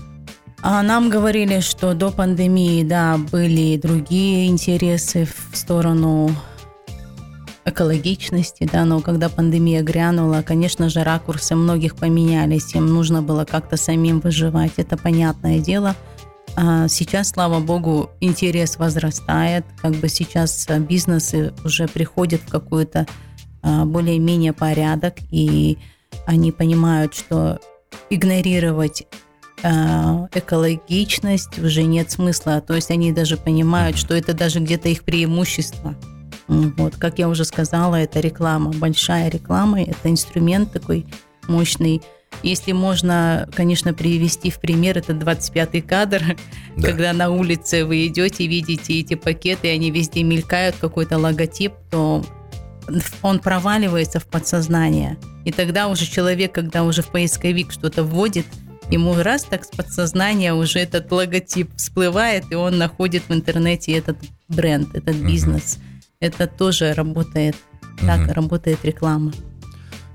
А 0.62 0.83
нам 0.83 1.09
говорили, 1.09 1.61
что 1.61 1.95
до 1.95 2.11
пандемии, 2.11 2.85
да, 2.85 3.17
были 3.17 3.79
другие 3.79 4.49
интересы 4.49 5.26
в 5.26 5.57
сторону 5.57 6.31
экологичности, 7.64 8.69
да, 8.71 8.85
но 8.85 9.00
когда 9.00 9.29
пандемия 9.29 9.83
грянула, 9.83 10.43
конечно 10.43 10.90
же, 10.90 11.02
ракурсы 11.02 11.55
многих 11.55 11.97
поменялись, 11.97 12.75
им 12.75 12.87
нужно 12.87 13.23
было 13.23 13.45
как-то 13.45 13.76
самим 13.76 14.21
выживать, 14.21 14.73
это 14.76 14.97
понятное 14.99 15.61
дело. 15.61 15.97
А 16.57 16.88
сейчас, 16.88 17.31
слава 17.31 17.61
богу, 17.61 18.11
интерес 18.21 18.76
возрастает, 18.76 19.64
как 19.81 19.93
бы 19.93 20.09
сейчас 20.09 20.67
бизнесы 20.81 21.55
уже 21.64 21.87
приходят 21.87 22.43
в 22.43 22.50
какой-то 22.50 23.07
а, 23.62 23.85
более-менее 23.85 24.52
порядок, 24.52 25.14
и 25.31 25.79
они 26.26 26.50
понимают, 26.52 27.14
что 27.14 27.61
игнорировать 28.11 29.07
экологичность 29.62 31.59
уже 31.59 31.83
нет 31.85 32.11
смысла. 32.11 32.61
То 32.61 32.75
есть 32.75 32.90
они 32.90 33.12
даже 33.12 33.37
понимают, 33.37 33.99
что 33.99 34.14
это 34.14 34.35
даже 34.35 34.61
где-то 34.61 34.88
их 34.88 35.05
преимущество. 35.05 35.95
Вот, 36.49 36.97
как 36.97 37.19
я 37.19 37.29
уже 37.29 37.45
сказала, 37.45 37.95
это 37.95 38.19
реклама, 38.19 38.73
большая 38.73 39.31
реклама, 39.31 39.83
это 39.83 40.11
инструмент 40.11 40.73
такой 40.73 41.07
мощный. 41.47 42.02
Если 42.43 42.73
можно, 42.73 43.49
конечно, 43.55 43.95
привести 43.95 44.50
в 44.50 44.59
пример, 44.59 44.99
это 44.99 45.12
25-й 45.12 45.81
кадр, 45.83 46.37
да. 46.76 46.88
когда 46.88 47.12
на 47.12 47.31
улице 47.31 47.85
вы 47.85 48.07
идете, 48.07 48.47
видите 48.47 48.99
эти 48.99 49.14
пакеты, 49.14 49.71
они 49.71 49.90
везде 49.90 50.23
мелькают, 50.23 50.76
какой-то 50.81 51.19
логотип, 51.19 51.73
то 51.90 52.25
он 53.23 53.38
проваливается 53.38 54.19
в 54.21 54.26
подсознание. 54.26 55.19
И 55.45 55.52
тогда 55.52 55.88
уже 55.88 56.07
человек, 56.07 56.52
когда 56.52 56.83
уже 56.85 57.02
в 57.02 57.09
поисковик 57.09 57.73
что-то 57.73 58.02
вводит, 58.02 58.47
ему 58.90 59.14
раз 59.14 59.44
так 59.44 59.64
с 59.64 59.68
подсознания 59.68 60.52
уже 60.54 60.80
этот 60.80 61.11
логотип 61.11 61.70
всплывает, 61.76 62.44
и 62.50 62.54
он 62.54 62.78
находит 62.78 63.23
в 63.28 63.32
интернете 63.32 63.92
этот 63.92 64.16
бренд, 64.49 64.94
этот 64.94 65.16
бизнес. 65.16 65.76
Угу. 65.76 65.82
Это 66.20 66.47
тоже 66.47 66.92
работает. 66.92 67.56
Так 68.00 68.26
угу. 68.26 68.32
работает 68.32 68.85
реклама. 68.85 69.32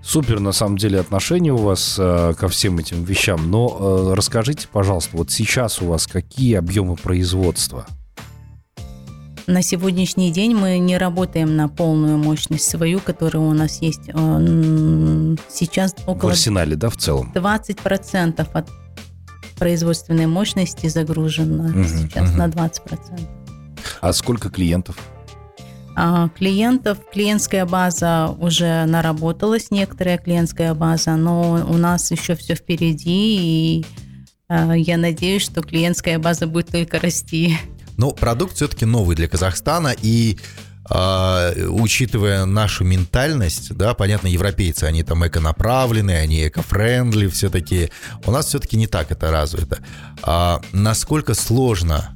Супер, 0.04 0.40
на 0.40 0.52
самом 0.52 0.78
деле, 0.78 1.00
отношение 1.00 1.52
у 1.52 1.58
вас 1.58 1.96
э, 1.98 2.34
ко 2.38 2.48
всем 2.48 2.78
этим 2.78 3.04
вещам. 3.04 3.50
Но 3.50 4.12
э, 4.12 4.14
расскажите, 4.14 4.68
пожалуйста, 4.72 5.18
вот 5.18 5.32
сейчас 5.32 5.82
у 5.82 5.88
вас 5.88 6.06
какие 6.06 6.56
объемы 6.56 6.96
производства? 6.96 7.88
На 9.48 9.62
сегодняшний 9.62 10.32
день 10.32 10.56
мы 10.56 10.80
не 10.80 10.98
работаем 10.98 11.56
на 11.56 11.70
полную 11.70 12.18
мощность 12.18 12.68
свою, 12.68 13.00
которая 13.00 13.44
у 13.44 13.54
нас 13.54 13.80
есть 13.82 14.08
э, 14.08 15.36
сейчас 15.50 15.96
около... 16.08 16.30
В 16.30 16.34
арсенале, 16.34 16.76
да, 16.76 16.90
в 16.90 16.98
целом? 16.98 17.32
20% 17.36 18.48
от 18.54 18.70
производственной 19.60 20.26
мощности 20.26 20.88
загружено 20.88 21.66
угу, 21.66 21.84
сейчас 21.84 22.32
угу. 22.32 22.38
на 22.40 22.48
20%. 22.48 23.22
А 24.02 24.14
сколько 24.14 24.50
клиентов? 24.50 24.98
А, 25.96 26.30
клиентов, 26.30 26.98
клиентская 27.14 27.66
база 27.66 28.36
уже 28.40 28.86
наработалась, 28.86 29.70
некоторая 29.70 30.18
клиентская 30.18 30.74
база, 30.74 31.16
но 31.16 31.66
у 31.70 31.78
нас 31.78 32.10
еще 32.10 32.36
все 32.36 32.56
впереди, 32.56 33.38
и 33.38 33.86
а, 34.48 34.74
я 34.74 34.98
надеюсь, 34.98 35.44
что 35.44 35.62
клиентская 35.62 36.18
база 36.18 36.48
будет 36.48 36.68
только 36.68 37.00
расти. 37.00 37.58
Но 37.98 38.12
продукт 38.12 38.56
все-таки 38.56 38.86
новый 38.86 39.16
для 39.16 39.28
Казахстана, 39.28 39.94
и 40.02 40.38
Uh, 40.88 41.66
учитывая 41.66 42.46
нашу 42.46 42.84
ментальность, 42.84 43.74
да, 43.74 43.96
понятно, 43.96 44.28
европейцы, 44.28 44.84
они 44.84 45.02
там 45.02 45.26
эконаправлены, 45.26 46.12
они 46.12 46.48
эко-френдли, 46.48 47.28
все 47.28 47.50
таки 47.50 47.90
У 48.28 48.30
нас 48.30 48.46
все-таки 48.46 48.78
не 48.78 48.86
так 48.86 49.10
это 49.10 49.32
развито. 49.32 49.80
Uh, 50.22 50.64
насколько 50.74 51.34
сложно 51.34 52.15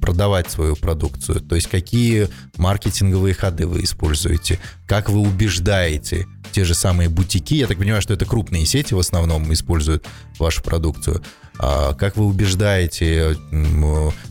продавать 0.00 0.50
свою 0.50 0.76
продукцию? 0.76 1.40
То 1.40 1.54
есть 1.54 1.68
какие 1.68 2.28
маркетинговые 2.56 3.34
ходы 3.34 3.66
вы 3.66 3.84
используете? 3.84 4.58
Как 4.86 5.08
вы 5.08 5.20
убеждаете 5.20 6.26
те 6.52 6.64
же 6.64 6.74
самые 6.74 7.08
бутики? 7.08 7.54
Я 7.54 7.66
так 7.66 7.78
понимаю, 7.78 8.02
что 8.02 8.14
это 8.14 8.24
крупные 8.24 8.66
сети 8.66 8.94
в 8.94 8.98
основном 8.98 9.52
используют 9.52 10.06
вашу 10.38 10.62
продукцию. 10.62 11.22
А 11.58 11.94
как 11.94 12.16
вы 12.16 12.26
убеждаете 12.26 13.36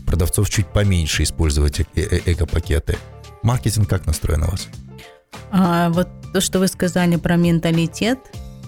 продавцов 0.05 0.50
чуть 0.50 0.67
поменьше 0.67 1.23
использовать 1.23 1.79
э, 1.79 1.85
э, 1.95 2.19
эко-пакеты? 2.25 2.97
Маркетинг 3.43 3.88
как 3.88 4.05
настроен 4.05 4.43
у 4.43 4.51
вас? 4.51 4.67
А, 5.51 5.89
вот 5.89 6.07
то, 6.33 6.41
что 6.41 6.59
вы 6.59 6.67
сказали 6.67 7.15
про 7.15 7.35
менталитет, 7.35 8.19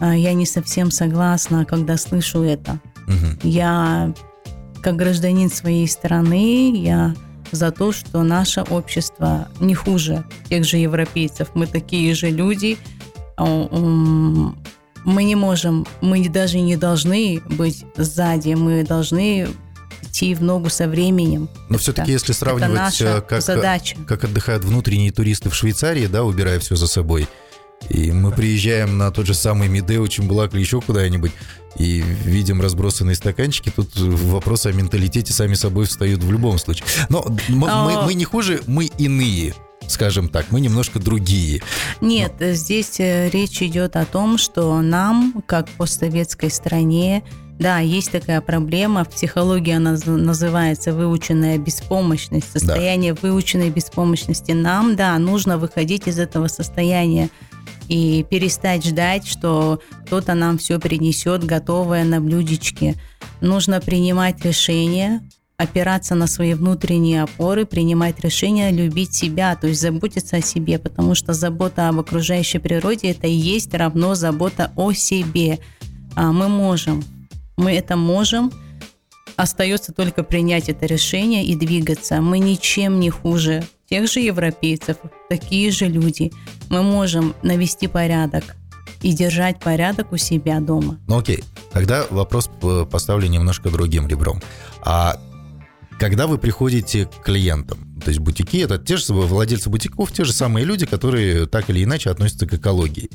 я 0.02 0.34
не 0.34 0.46
совсем 0.46 0.92
согласна, 0.92 1.66
когда 1.66 1.98
слышу 1.98 2.44
это. 2.44 2.80
Угу. 3.08 3.48
Я, 3.48 4.14
как 4.84 4.98
гражданин 4.98 5.50
своей 5.50 5.88
страны, 5.88 6.76
я 6.76 7.16
за 7.52 7.72
то, 7.72 7.92
что 7.92 8.24
наше 8.24 8.62
общество 8.62 9.48
не 9.60 9.76
хуже 9.76 10.26
тех 10.50 10.66
же 10.66 10.78
европейцев. 10.78 11.50
Мы 11.54 11.68
такие 11.68 12.14
же 12.14 12.30
люди. 12.30 12.78
А, 13.38 13.46
мы 15.06 15.24
не 15.24 15.36
можем, 15.36 15.86
мы 16.02 16.28
даже 16.30 16.60
не 16.60 16.78
должны 16.78 17.42
быть 17.50 17.86
сзади, 17.98 18.54
мы 18.54 18.84
должны 18.84 19.48
идти 20.02 20.36
в 20.36 20.42
ногу 20.42 20.70
со 20.70 20.88
временем. 20.88 21.50
Но 21.70 21.78
все-таки, 21.78 22.12
если 22.12 22.32
сравнивать, 22.32 23.02
э, 23.02 23.22
как, 23.28 23.42
задача. 23.42 23.98
как 24.08 24.24
отдыхают 24.24 24.64
внутренние 24.64 25.12
туристы 25.12 25.50
в 25.50 25.56
Швейцарии, 25.56 26.08
да, 26.08 26.24
убирая 26.24 26.60
все 26.60 26.76
за 26.76 26.88
собой, 26.88 27.28
и 27.90 28.12
мы 28.12 28.32
приезжаем 28.32 28.98
на 28.98 29.12
тот 29.12 29.26
же 29.26 29.34
самый 29.34 29.68
Медео, 29.68 30.08
Чембулак 30.08 30.54
или 30.54 30.62
еще 30.62 30.82
куда-нибудь, 30.82 31.32
и 31.78 32.04
видим 32.26 32.62
разбросанные 32.62 33.16
стаканчики, 33.16 33.72
тут 33.76 33.90
вопросы 33.96 34.68
о 34.68 34.74
менталитете 34.74 35.34
сами 35.34 35.56
собой 35.56 35.86
встают 35.86 36.24
в 36.24 36.32
любом 36.32 36.58
случае. 36.60 36.86
Но 37.10 37.26
мы, 37.50 37.68
мы, 37.68 38.06
мы 38.06 38.14
не 38.14 38.26
хуже, 38.26 38.62
мы 38.68 38.86
иные 38.98 39.54
скажем 39.86 40.30
так, 40.30 40.46
мы 40.50 40.62
немножко 40.62 40.98
другие. 40.98 41.62
Нет, 42.00 42.36
Но... 42.40 42.54
здесь 42.54 43.02
э, 43.02 43.30
речь 43.30 43.62
идет 43.62 43.98
о 43.98 44.06
том, 44.06 44.38
что 44.38 44.82
нам, 44.82 45.44
как 45.46 45.68
постсоветской 45.70 46.50
стране, 46.50 47.22
да, 47.60 47.80
есть 47.80 48.12
такая 48.12 48.42
проблема. 48.42 49.04
В 49.04 49.10
психологии 49.10 49.74
она 49.74 49.98
называется 50.06 50.94
выученная 50.94 51.58
беспомощность, 51.58 52.52
состояние 52.52 53.14
да. 53.14 53.20
выученной 53.22 53.70
беспомощности. 53.70 54.54
Нам, 54.54 54.96
да, 54.96 55.18
нужно 55.20 55.58
выходить 55.58 56.08
из 56.08 56.18
этого 56.18 56.48
состояния 56.48 57.30
и 57.88 58.26
перестать 58.30 58.86
ждать, 58.86 59.28
что 59.28 59.80
кто-то 60.06 60.34
нам 60.34 60.58
все 60.58 60.80
принесет 60.80 61.44
готовое 61.44 62.04
на 62.04 62.22
блюдечке. 62.22 62.96
Нужно 63.42 63.82
принимать 63.82 64.44
решения, 64.46 65.22
опираться 65.58 66.16
на 66.16 66.28
свои 66.28 66.54
внутренние 66.54 67.24
опоры, 67.24 67.66
принимать 67.66 68.20
решения, 68.20 68.72
любить 68.72 69.14
себя, 69.14 69.56
то 69.56 69.68
есть 69.68 69.82
заботиться 69.82 70.38
о 70.38 70.42
себе, 70.42 70.80
потому 70.80 71.16
что 71.16 71.34
забота 71.34 71.90
об 71.90 72.00
окружающей 72.00 72.60
природе 72.60 73.12
это 73.12 73.28
и 73.28 73.34
есть 73.34 73.74
равно 73.74 74.16
забота 74.16 74.72
о 74.76 74.94
себе. 74.94 75.60
А 76.16 76.32
мы 76.32 76.48
можем, 76.48 77.04
мы 77.58 77.74
это 77.74 77.96
можем, 77.96 78.52
остается 79.36 79.94
только 79.94 80.24
принять 80.24 80.70
это 80.70 80.86
решение 80.86 81.44
и 81.44 81.56
двигаться. 81.56 82.22
Мы 82.22 82.40
ничем 82.40 83.00
не 83.00 83.10
хуже 83.10 83.64
тех 83.90 84.10
же 84.10 84.20
европейцев, 84.20 84.98
такие 85.30 85.72
же 85.72 85.88
люди. 85.88 86.32
Мы 86.70 86.82
можем 86.82 87.36
навести 87.44 87.88
порядок 87.88 88.56
и 89.02 89.12
держать 89.12 89.60
порядок 89.60 90.12
у 90.12 90.18
себя 90.18 90.60
дома. 90.60 90.98
Ну 91.08 91.20
окей, 91.20 91.44
тогда 91.72 92.06
вопрос 92.10 92.50
поставлю 92.90 93.28
немножко 93.28 93.70
другим 93.70 94.08
ребром. 94.08 94.42
А 94.82 95.20
когда 96.00 96.28
вы 96.28 96.38
приходите 96.38 97.06
к 97.06 97.24
клиентам, 97.24 98.00
то 98.04 98.10
есть 98.10 98.20
бутики, 98.20 98.58
это 98.58 98.78
те 98.78 98.98
же 98.98 99.14
владельцы 99.14 99.70
бутиков, 99.70 100.12
те 100.12 100.26
же 100.26 100.34
самые 100.34 100.66
люди, 100.66 100.86
которые 100.86 101.46
так 101.46 101.70
или 101.70 101.84
иначе 101.84 102.10
относятся 102.10 102.46
к 102.46 102.54
экологии. 102.54 103.10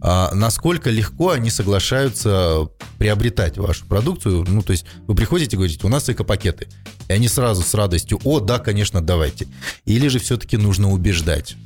А 0.00 0.34
насколько 0.34 0.90
легко 0.90 1.30
они 1.30 1.50
соглашаются 1.50 2.68
приобретать 2.98 3.58
вашу 3.58 3.86
продукцию? 3.86 4.44
Ну, 4.48 4.62
то 4.62 4.72
есть 4.72 4.84
вы 5.06 5.14
приходите 5.14 5.54
и 5.54 5.56
говорите, 5.56 5.86
у 5.86 5.90
нас 5.90 6.08
экопакеты. 6.08 6.68
И 7.08 7.12
они 7.12 7.28
сразу 7.28 7.62
с 7.62 7.74
радостью, 7.74 8.20
о, 8.24 8.40
да, 8.40 8.58
конечно, 8.58 9.00
давайте. 9.00 9.46
Или 9.84 10.08
же 10.08 10.18
все-таки 10.18 10.56
нужно 10.56 10.90
убеждать, 10.90 11.56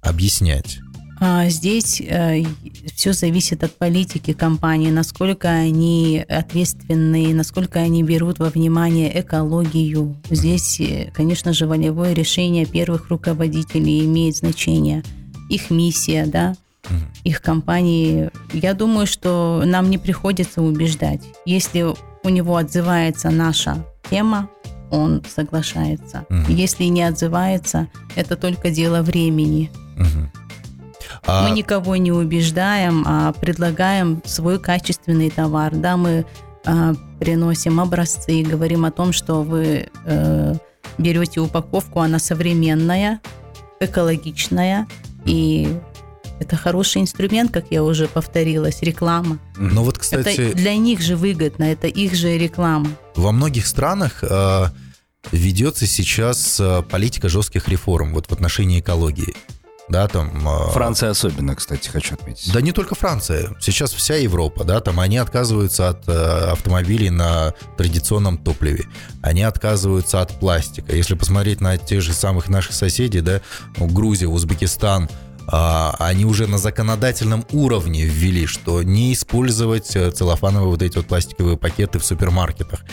объяснять? 0.00 0.78
А, 1.18 1.48
здесь 1.48 2.00
э, 2.00 2.42
все 2.94 3.12
зависит 3.12 3.64
от 3.64 3.72
политики 3.72 4.32
компании, 4.32 4.90
насколько 4.90 5.48
они 5.48 6.24
ответственны, 6.28 7.32
насколько 7.32 7.78
они 7.78 8.02
берут 8.02 8.38
во 8.38 8.50
внимание 8.50 9.20
экологию. 9.20 10.16
Здесь, 10.28 10.78
э, 10.80 11.10
конечно 11.14 11.52
же, 11.54 11.66
волевое 11.66 12.12
решение 12.12 12.66
первых 12.66 13.08
руководителей 13.08 14.04
имеет 14.04 14.36
значение. 14.36 15.02
Их 15.48 15.70
миссия, 15.70 16.26
да, 16.26 16.54
их 17.24 17.40
компании. 17.40 18.30
Я 18.52 18.74
думаю, 18.74 19.06
что 19.06 19.62
нам 19.64 19.90
не 19.90 19.98
приходится 19.98 20.60
убеждать. 20.60 21.22
Если 21.46 21.84
у 22.22 22.28
него 22.28 22.56
отзывается 22.56 23.30
наша 23.30 23.84
тема, 24.10 24.50
он 24.90 25.22
соглашается. 25.28 26.26
Если 26.48 26.84
не 26.84 27.02
отзывается, 27.02 27.88
это 28.14 28.36
только 28.36 28.70
дело 28.70 29.02
времени. 29.02 29.70
А... 31.24 31.48
Мы 31.48 31.56
никого 31.56 31.96
не 31.96 32.12
убеждаем, 32.12 33.04
а 33.06 33.32
предлагаем 33.32 34.22
свой 34.24 34.58
качественный 34.58 35.30
товар. 35.30 35.74
Да, 35.74 35.96
мы 35.96 36.26
э, 36.64 36.94
приносим 37.20 37.80
образцы, 37.80 38.42
говорим 38.42 38.84
о 38.84 38.90
том, 38.90 39.12
что 39.12 39.42
вы 39.42 39.88
э, 40.04 40.54
берете 40.98 41.40
упаковку, 41.40 42.00
она 42.00 42.18
современная, 42.18 43.20
экологичная 43.80 44.86
и 45.24 45.76
это 46.38 46.56
хороший 46.56 47.02
инструмент, 47.02 47.50
как 47.50 47.66
я 47.70 47.82
уже 47.82 48.08
повторилась, 48.08 48.82
реклама. 48.82 49.38
Ну 49.56 49.82
вот, 49.82 49.98
кстати... 49.98 50.28
Это 50.28 50.56
для 50.56 50.76
них 50.76 51.00
же 51.00 51.16
выгодно, 51.16 51.64
это 51.64 51.86
их 51.86 52.14
же 52.14 52.36
реклама. 52.36 52.90
Во 53.14 53.32
многих 53.32 53.66
странах 53.66 54.22
э, 54.22 54.66
ведется 55.32 55.86
сейчас 55.86 56.60
э, 56.60 56.82
политика 56.82 57.28
жестких 57.28 57.68
реформ 57.68 58.12
вот 58.12 58.26
в 58.26 58.32
отношении 58.32 58.80
экологии 58.80 59.34
да, 59.88 60.08
там... 60.08 60.46
А, 60.48 60.68
Франция 60.70 61.10
особенно, 61.10 61.54
кстати, 61.54 61.88
хочу 61.88 62.14
отметить. 62.14 62.52
Да 62.52 62.60
не 62.60 62.72
только 62.72 62.94
Франция, 62.94 63.54
сейчас 63.60 63.92
вся 63.92 64.16
Европа, 64.16 64.64
да, 64.64 64.80
там 64.80 64.98
они 64.98 65.16
отказываются 65.18 65.88
от 65.90 66.08
э, 66.08 66.12
автомобилей 66.50 67.10
на 67.10 67.54
традиционном 67.76 68.38
топливе, 68.38 68.84
они 69.22 69.42
отказываются 69.42 70.20
от 70.20 70.38
пластика. 70.40 70.94
Если 70.94 71.14
посмотреть 71.14 71.60
на 71.60 71.78
тех 71.78 72.02
же 72.02 72.12
самых 72.12 72.48
наших 72.48 72.72
соседей, 72.74 73.20
да, 73.20 73.40
ну, 73.76 73.86
Грузия, 73.86 74.26
Узбекистан, 74.26 75.08
они 75.48 76.24
уже 76.24 76.46
на 76.46 76.58
законодательном 76.58 77.44
уровне 77.52 78.04
ввели, 78.04 78.46
что 78.46 78.82
не 78.82 79.12
использовать 79.12 79.94
э, 79.94 80.10
целлофановые 80.10 80.68
вот 80.68 80.82
эти 80.82 80.96
вот 80.96 81.06
пластиковые 81.06 81.56
пакеты 81.56 81.98
в 81.98 82.04
супермаркетах, 82.04 82.84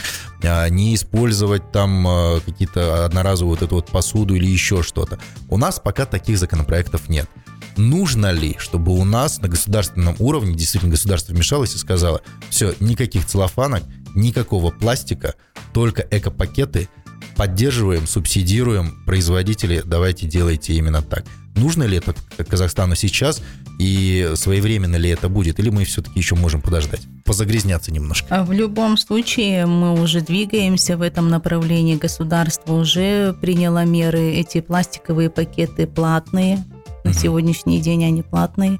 а, 0.43 0.67
не 0.69 0.93
использовать 0.93 1.71
там 1.71 2.07
э, 2.07 2.41
какие-то 2.41 3.05
одноразовую 3.05 3.55
вот 3.55 3.63
эту 3.63 3.75
вот 3.75 3.87
посуду 3.87 4.35
или 4.35 4.45
еще 4.45 4.83
что-то. 4.83 5.19
У 5.49 5.57
нас 5.57 5.79
пока 5.79 6.05
таких 6.05 6.37
законопроектов 6.37 7.09
нет. 7.09 7.27
Нужно 7.75 8.31
ли, 8.31 8.55
чтобы 8.59 8.91
у 8.91 9.03
нас 9.03 9.39
на 9.41 9.47
государственном 9.47 10.15
уровне 10.19 10.55
действительно 10.55 10.91
государство 10.91 11.33
вмешалось 11.33 11.73
и 11.73 11.79
сказало, 11.79 12.21
все, 12.49 12.75
никаких 12.79 13.25
целлофанок, 13.25 13.83
никакого 14.13 14.69
пластика, 14.69 15.33
только 15.73 16.05
экопакеты, 16.11 16.87
поддерживаем, 17.35 18.05
субсидируем 18.05 19.03
производители, 19.05 19.81
давайте 19.83 20.27
делайте 20.27 20.73
именно 20.73 21.01
так. 21.01 21.25
Нужно 21.55 21.83
ли 21.83 21.97
это 21.97 22.13
Казахстану 22.43 22.95
сейчас 22.95 23.41
и 23.79 24.31
своевременно 24.35 24.95
ли 24.95 25.09
это 25.09 25.29
будет, 25.29 25.59
или 25.59 25.69
мы 25.69 25.85
все-таки 25.85 26.19
еще 26.19 26.35
можем 26.35 26.61
подождать, 26.61 27.01
позагрязняться 27.25 27.91
немножко? 27.91 28.27
А 28.29 28.43
в 28.43 28.51
любом 28.51 28.97
случае 28.97 29.65
мы 29.65 29.99
уже 30.01 30.21
двигаемся 30.21 30.97
в 30.97 31.01
этом 31.01 31.29
направлении. 31.29 31.95
Государство 31.95 32.73
уже 32.73 33.33
приняло 33.39 33.85
меры. 33.85 34.33
Эти 34.33 34.61
пластиковые 34.61 35.29
пакеты 35.29 35.87
платные. 35.87 36.63
На 37.03 37.11
угу. 37.11 37.19
сегодняшний 37.19 37.79
день 37.81 38.05
они 38.05 38.23
платные. 38.23 38.79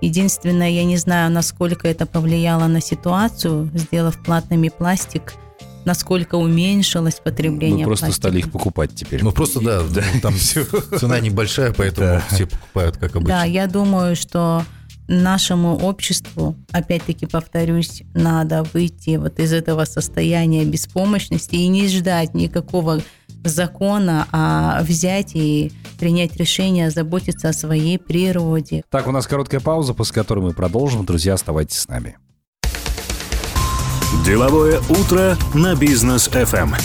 Единственное, 0.00 0.70
я 0.70 0.84
не 0.84 0.96
знаю, 0.98 1.30
насколько 1.30 1.88
это 1.88 2.06
повлияло 2.06 2.66
на 2.66 2.80
ситуацию, 2.80 3.70
сделав 3.74 4.22
платными 4.22 4.68
пластик– 4.68 5.34
насколько 5.86 6.34
уменьшилось 6.34 7.14
потребление 7.14 7.78
Мы 7.78 7.84
просто 7.84 8.06
пластика. 8.06 8.28
стали 8.28 8.38
их 8.40 8.50
покупать 8.50 8.94
теперь. 8.94 9.22
Ну 9.24 9.32
просто 9.32 9.60
да, 9.60 9.82
да. 9.94 10.02
там 10.20 10.34
цена 10.36 11.20
небольшая, 11.20 11.72
поэтому 11.72 12.06
да. 12.06 12.24
все 12.30 12.46
покупают 12.46 12.98
как 12.98 13.16
обычно. 13.16 13.28
Да, 13.28 13.44
я 13.44 13.66
думаю, 13.66 14.16
что 14.16 14.64
нашему 15.08 15.76
обществу, 15.76 16.56
опять-таки 16.72 17.26
повторюсь, 17.26 18.02
надо 18.12 18.64
выйти 18.74 19.16
вот 19.16 19.38
из 19.38 19.52
этого 19.52 19.84
состояния 19.84 20.64
беспомощности 20.64 21.54
и 21.54 21.68
не 21.68 21.88
ждать 21.88 22.34
никакого 22.34 23.00
закона, 23.44 24.26
а 24.32 24.82
взять 24.82 25.30
и 25.34 25.72
принять 26.00 26.36
решение 26.36 26.90
заботиться 26.90 27.48
о 27.48 27.52
своей 27.52 27.98
природе. 27.98 28.82
Так, 28.90 29.06
у 29.06 29.12
нас 29.12 29.28
короткая 29.28 29.60
пауза, 29.60 29.94
после 29.94 30.14
которой 30.14 30.40
мы 30.40 30.52
продолжим. 30.52 31.06
Друзья, 31.06 31.34
оставайтесь 31.34 31.78
с 31.78 31.88
нами. 31.88 32.16
Деловое 34.24 34.78
утро 34.88 35.36
на 35.52 35.74
бизнес 35.74 36.28
FM. 36.28 36.76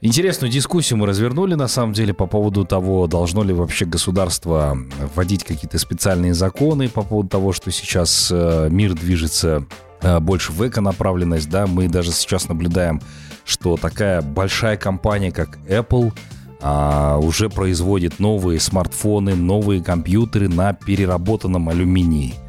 Интересную 0.00 0.50
дискуссию 0.50 0.98
мы 0.98 1.06
развернули, 1.06 1.54
на 1.54 1.68
самом 1.68 1.92
деле, 1.92 2.14
по 2.14 2.26
поводу 2.26 2.64
того, 2.64 3.06
должно 3.06 3.42
ли 3.42 3.52
вообще 3.52 3.84
государство 3.84 4.78
вводить 5.14 5.44
какие-то 5.44 5.78
специальные 5.78 6.32
законы 6.32 6.88
по 6.88 7.02
поводу 7.02 7.28
того, 7.28 7.52
что 7.52 7.70
сейчас 7.70 8.30
э, 8.32 8.68
мир 8.70 8.94
движется 8.94 9.66
э, 10.00 10.20
больше 10.20 10.52
в 10.52 10.66
эко-направленность, 10.66 11.50
да, 11.50 11.66
мы 11.66 11.88
даже 11.88 12.12
сейчас 12.12 12.48
наблюдаем, 12.48 13.02
что 13.44 13.76
такая 13.76 14.22
большая 14.22 14.78
компания, 14.78 15.32
как 15.32 15.58
Apple, 15.68 16.14
а, 16.62 17.18
уже 17.18 17.50
производит 17.50 18.20
новые 18.20 18.58
смартфоны, 18.58 19.34
новые 19.34 19.82
компьютеры 19.82 20.48
на 20.48 20.72
переработанном 20.72 21.68
алюминии– 21.68 22.34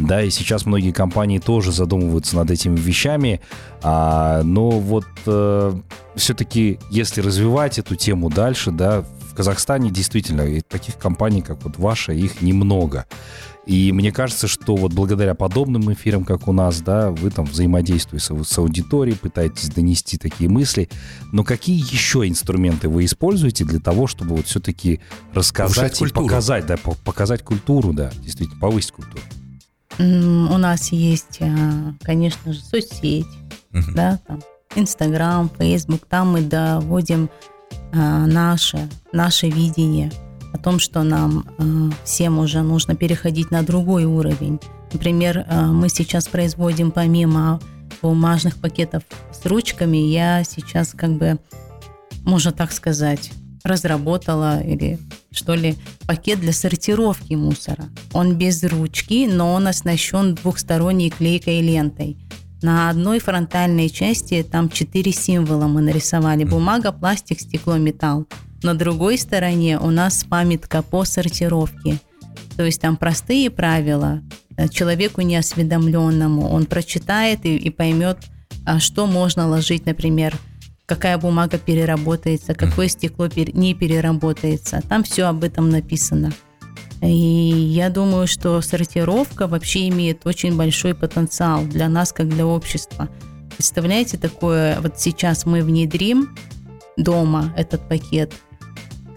Да, 0.00 0.22
и 0.22 0.30
сейчас 0.30 0.66
многие 0.66 0.92
компании 0.92 1.38
тоже 1.38 1.72
задумываются 1.72 2.36
над 2.36 2.50
этими 2.50 2.76
вещами. 2.76 3.40
А, 3.82 4.42
но 4.42 4.70
вот 4.70 5.06
э, 5.26 5.74
все-таки, 6.16 6.78
если 6.90 7.20
развивать 7.20 7.78
эту 7.78 7.96
тему 7.96 8.30
дальше, 8.30 8.70
да, 8.70 9.04
в 9.30 9.34
Казахстане 9.34 9.90
действительно 9.90 10.60
таких 10.62 10.96
компаний, 10.96 11.42
как 11.42 11.62
вот 11.64 11.78
ваша, 11.78 12.12
их 12.12 12.40
немного. 12.40 13.06
И 13.66 13.92
мне 13.92 14.10
кажется, 14.10 14.48
что 14.48 14.74
вот 14.74 14.92
благодаря 14.92 15.34
подобным 15.34 15.92
эфирам, 15.92 16.24
как 16.24 16.48
у 16.48 16.52
нас, 16.52 16.80
да, 16.80 17.10
вы 17.10 17.30
там 17.30 17.44
взаимодействуете 17.44 18.24
с, 18.24 18.48
с 18.48 18.58
аудиторией, 18.58 19.16
пытаетесь 19.16 19.68
донести 19.68 20.18
такие 20.18 20.48
мысли. 20.48 20.88
Но 21.30 21.44
какие 21.44 21.78
еще 21.78 22.26
инструменты 22.26 22.88
вы 22.88 23.04
используете 23.04 23.64
для 23.64 23.78
того, 23.78 24.06
чтобы 24.06 24.36
вот 24.36 24.46
все-таки 24.46 25.00
рассказать 25.34 26.00
и 26.00 26.06
показать, 26.06 26.66
да, 26.66 26.76
показать 27.04 27.44
культуру, 27.44 27.92
да, 27.92 28.10
действительно, 28.22 28.58
повысить 28.58 28.92
культуру? 28.92 29.22
У 29.98 30.58
нас 30.58 30.92
есть, 30.92 31.38
а, 31.40 31.94
конечно 32.02 32.52
же, 32.52 32.60
соцсеть, 32.60 33.26
uh 33.72 33.82
да, 33.94 34.18
там, 34.26 34.40
Инстаграм, 34.76 35.50
Фейсбук, 35.58 36.06
там 36.06 36.32
мы 36.32 36.40
доводим 36.42 37.28
а, 37.92 38.26
наше, 38.26 38.88
наше 39.12 39.48
видение– 39.48 40.10
о 40.52 40.58
том, 40.58 40.78
что 40.78 41.02
нам 41.02 41.44
э, 41.58 41.90
всем 42.04 42.38
уже 42.38 42.62
нужно 42.62 42.96
переходить 42.96 43.50
на 43.50 43.62
другой 43.62 44.04
уровень. 44.04 44.60
Например, 44.92 45.38
э, 45.46 45.66
мы 45.66 45.88
сейчас 45.88 46.28
производим 46.28 46.90
помимо 46.90 47.60
бумажных 48.02 48.56
пакетов 48.56 49.02
с 49.32 49.44
ручками, 49.46 49.98
я 49.98 50.42
сейчас 50.44 50.92
как 50.96 51.12
бы, 51.16 51.38
можно 52.24 52.52
так 52.52 52.72
сказать, 52.72 53.30
разработала 53.62 54.60
или 54.60 54.98
что 55.40 55.54
ли 55.54 55.74
пакет 56.06 56.40
для 56.40 56.52
сортировки 56.52 57.32
мусора. 57.32 57.88
Он 58.12 58.34
без 58.34 58.62
ручки, 58.62 59.26
но 59.26 59.54
он 59.54 59.68
оснащен 59.68 60.34
двухсторонней 60.34 61.08
клейкой 61.08 61.62
лентой. 61.62 62.18
На 62.60 62.90
одной 62.90 63.20
фронтальной 63.20 63.88
части 63.88 64.42
там 64.42 64.68
четыре 64.68 65.12
символа 65.12 65.66
мы 65.66 65.80
нарисовали. 65.80 66.44
Бумага, 66.44 66.92
пластик, 66.92 67.40
стекло, 67.40 67.78
металл. 67.78 68.26
На 68.62 68.74
другой 68.74 69.16
стороне 69.16 69.78
у 69.78 69.90
нас 69.90 70.24
памятка 70.24 70.82
по 70.82 71.06
сортировке. 71.06 71.98
То 72.58 72.66
есть 72.66 72.82
там 72.82 72.98
простые 72.98 73.48
правила. 73.48 74.20
Э, 74.58 74.68
человеку 74.68 75.22
неосведомленному 75.22 76.50
он 76.50 76.66
прочитает 76.66 77.46
и, 77.46 77.56
и 77.56 77.70
поймет, 77.70 78.18
а 78.66 78.78
что 78.78 79.06
можно 79.06 79.48
ложить, 79.48 79.86
например, 79.86 80.36
какая 80.90 81.18
бумага 81.18 81.56
переработается, 81.56 82.52
какое 82.52 82.88
стекло 82.88 83.28
не 83.36 83.74
переработается. 83.74 84.82
Там 84.88 85.04
все 85.04 85.24
об 85.24 85.44
этом 85.44 85.70
написано. 85.70 86.32
И 87.00 87.06
я 87.06 87.90
думаю, 87.90 88.26
что 88.26 88.60
сортировка 88.60 89.46
вообще 89.46 89.88
имеет 89.88 90.26
очень 90.26 90.56
большой 90.56 90.94
потенциал 90.94 91.64
для 91.64 91.88
нас, 91.88 92.12
как 92.12 92.28
для 92.28 92.44
общества. 92.44 93.08
Представляете, 93.56 94.18
такое, 94.18 94.80
вот 94.80 94.98
сейчас 94.98 95.46
мы 95.46 95.62
внедрим 95.62 96.36
дома 96.96 97.54
этот 97.56 97.88
пакет– 97.88 98.32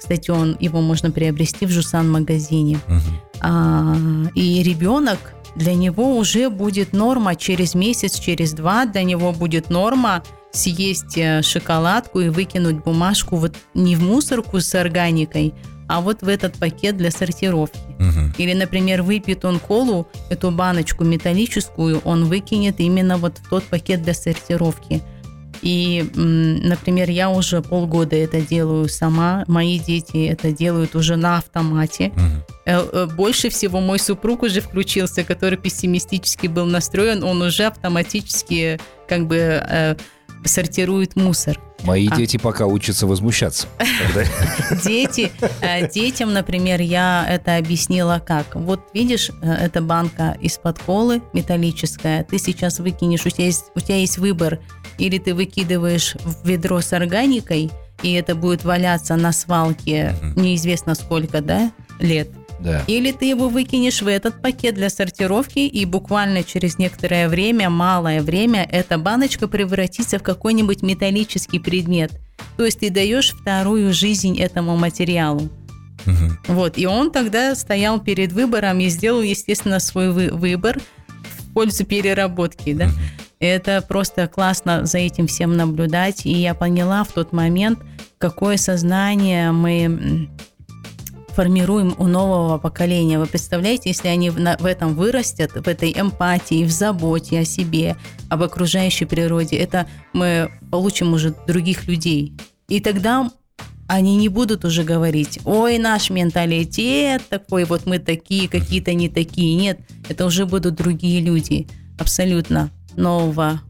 кстати, 0.03 0.31
он, 0.31 0.57
его 0.59 0.81
можно 0.81 1.11
приобрести 1.11 1.65
в 1.65 1.69
Жусан-магазине. 1.69 2.77
Угу. 2.89 2.99
А, 3.39 3.95
и 4.35 4.61
ребенок, 4.61 5.17
для 5.55 5.75
него 5.75 6.17
уже 6.17 6.49
будет 6.49 6.91
норма 6.91 7.37
через 7.37 7.73
месяц, 7.73 8.19
через 8.19 8.51
два, 8.51 8.85
для 8.85 9.03
него 9.03 9.31
будет 9.31 9.69
норма 9.69 10.21
съесть 10.53 11.17
э, 11.17 11.41
шоколадку 11.41 12.21
и 12.21 12.29
выкинуть 12.29 12.77
бумажку 12.77 13.35
вот 13.35 13.55
не 13.73 13.95
в 13.95 14.03
мусорку 14.03 14.61
с 14.61 14.73
органикой, 14.75 15.53
а 15.87 15.99
вот 15.99 16.21
в 16.21 16.27
этот 16.27 16.53
пакет 16.57 16.95
для 16.95 17.11
сортировки. 17.11 17.79
Угу. 17.99 18.33
Или, 18.37 18.53
например, 18.53 19.01
выпьет 19.01 19.43
он 19.45 19.59
колу, 19.59 20.07
эту 20.29 20.51
баночку 20.51 21.03
металлическую, 21.03 21.99
он 22.05 22.25
выкинет 22.25 22.79
именно 22.79 23.17
вот 23.17 23.39
в 23.39 23.49
тот 23.49 23.63
пакет 23.65 24.03
для 24.03 24.13
сортировки. 24.13 25.01
И, 25.61 26.05
например, 26.13 27.09
я 27.09 27.29
уже 27.29 27.61
полгода 27.61 28.17
это 28.17 28.41
делаю 28.41 28.89
сама, 28.89 29.45
мои 29.47 29.79
дети 29.79 30.27
это 30.27 30.51
делают 30.51 30.93
уже 30.93 31.15
на 31.15 31.37
автомате. 31.37 32.11
Угу. 32.65 33.15
Больше 33.15 33.49
всего 33.49 33.79
мой 33.79 33.97
супруг 33.97 34.43
уже 34.43 34.59
включился, 34.59 35.23
который 35.23 35.57
пессимистически 35.57 36.47
был 36.47 36.65
настроен, 36.65 37.23
он 37.23 37.41
уже 37.41 37.63
автоматически 37.63 38.77
как 39.07 39.27
бы 39.27 39.95
э, 40.43 40.47
сортирует 40.47 41.15
мусор. 41.15 41.59
Мои 41.83 42.07
а. 42.09 42.15
дети 42.15 42.37
пока 42.37 42.65
учатся 42.65 43.07
возмущаться. 43.07 43.67
Дети, 44.83 45.31
детям, 45.93 46.31
например, 46.31 46.79
я 46.79 47.25
это 47.27 47.57
объяснила 47.57 48.23
как. 48.25 48.55
Вот 48.55 48.79
видишь, 48.93 49.31
эта 49.41 49.81
банка 49.81 50.37
из-под 50.39 50.79
колы 50.79 51.21
металлическая, 51.33 52.23
ты 52.23 52.39
сейчас 52.39 52.79
выкинешь, 52.79 53.25
у 53.25 53.29
тебя 53.29 53.45
есть, 53.47 53.65
у 53.75 53.79
тебя 53.81 53.97
есть 53.97 54.17
выбор– 54.17 54.59
или 54.97 55.17
ты 55.17 55.33
выкидываешь 55.33 56.15
в 56.23 56.47
ведро 56.47 56.81
с 56.81 56.93
органикой, 56.93 57.71
и 58.01 58.13
это 58.13 58.35
будет 58.35 58.63
валяться 58.63 59.15
на 59.15 59.31
свалке 59.31 60.15
неизвестно 60.35 60.95
сколько, 60.95 61.41
да, 61.41 61.71
лет. 61.99 62.29
Да. 62.59 62.83
Или 62.87 63.11
ты 63.11 63.25
его 63.25 63.49
выкинешь 63.49 64.01
в 64.01 64.07
этот 64.07 64.41
пакет 64.41 64.75
для 64.75 64.89
сортировки, 64.89 65.59
и 65.59 65.85
буквально 65.85 66.43
через 66.43 66.77
некоторое 66.77 67.27
время, 67.27 67.69
малое 67.69 68.21
время, 68.21 68.67
эта 68.71 68.97
баночка 68.97 69.47
превратится 69.47 70.19
в 70.19 70.23
какой-нибудь 70.23 70.81
металлический 70.81 71.59
предмет. 71.59 72.11
То 72.57 72.65
есть 72.65 72.79
ты 72.79 72.89
даешь 72.89 73.31
вторую 73.31 73.93
жизнь 73.93 74.39
этому 74.39 74.77
материалу. 74.77 75.49
Угу. 76.05 76.53
Вот, 76.53 76.77
и 76.77 76.85
он 76.85 77.11
тогда 77.11 77.55
стоял 77.55 77.99
перед 77.99 78.31
выбором 78.31 78.79
и 78.79 78.89
сделал, 78.89 79.21
естественно, 79.21 79.79
свой 79.79 80.11
вы- 80.11 80.31
выбор 80.31 80.79
в 81.37 81.53
пользу 81.53 81.85
переработки, 81.85 82.73
да. 82.73 82.85
Угу. 82.85 82.93
Это 83.39 83.81
просто 83.81 84.27
классно 84.27 84.85
за 84.85 84.99
этим 84.99 85.27
всем 85.27 85.57
наблюдать. 85.57 86.25
И 86.25 86.31
я 86.31 86.53
поняла 86.53 87.03
в 87.03 87.11
тот 87.11 87.33
момент, 87.33 87.79
какое 88.17 88.55
сознание 88.55 89.51
мы 89.51 90.29
формируем 91.35 91.95
у 91.97 92.07
нового 92.07 92.57
поколения. 92.57 93.19
Вы 93.19 93.25
представляете, 93.25 93.89
если 93.89 94.07
они 94.07 94.29
в, 94.29 94.65
этом 94.65 94.95
вырастят, 94.95 95.51
в 95.53 95.67
этой 95.67 95.91
эмпатии, 95.91 96.63
в 96.63 96.71
заботе 96.71 97.39
о 97.39 97.45
себе, 97.45 97.95
об 98.29 98.43
окружающей 98.43 99.05
природе, 99.05 99.57
это 99.57 99.87
мы 100.13 100.51
получим 100.71 101.13
уже 101.13 101.35
других 101.47 101.87
людей. 101.87 102.33
И 102.67 102.79
тогда 102.79 103.31
они 103.87 104.15
не 104.15 104.29
будут 104.29 104.65
уже 104.65 104.83
говорить, 104.83 105.39
ой, 105.43 105.77
наш 105.77 106.09
менталитет 106.09 107.21
такой, 107.29 107.65
вот 107.65 107.85
мы 107.85 107.99
такие, 107.99 108.47
какие-то 108.47 108.93
не 108.93 109.09
такие. 109.09 109.55
Нет, 109.55 109.79
это 110.09 110.25
уже 110.25 110.45
будут 110.45 110.75
другие 110.75 111.21
люди. 111.21 111.67
Абсолютно 111.99 112.71
нового 112.95 113.61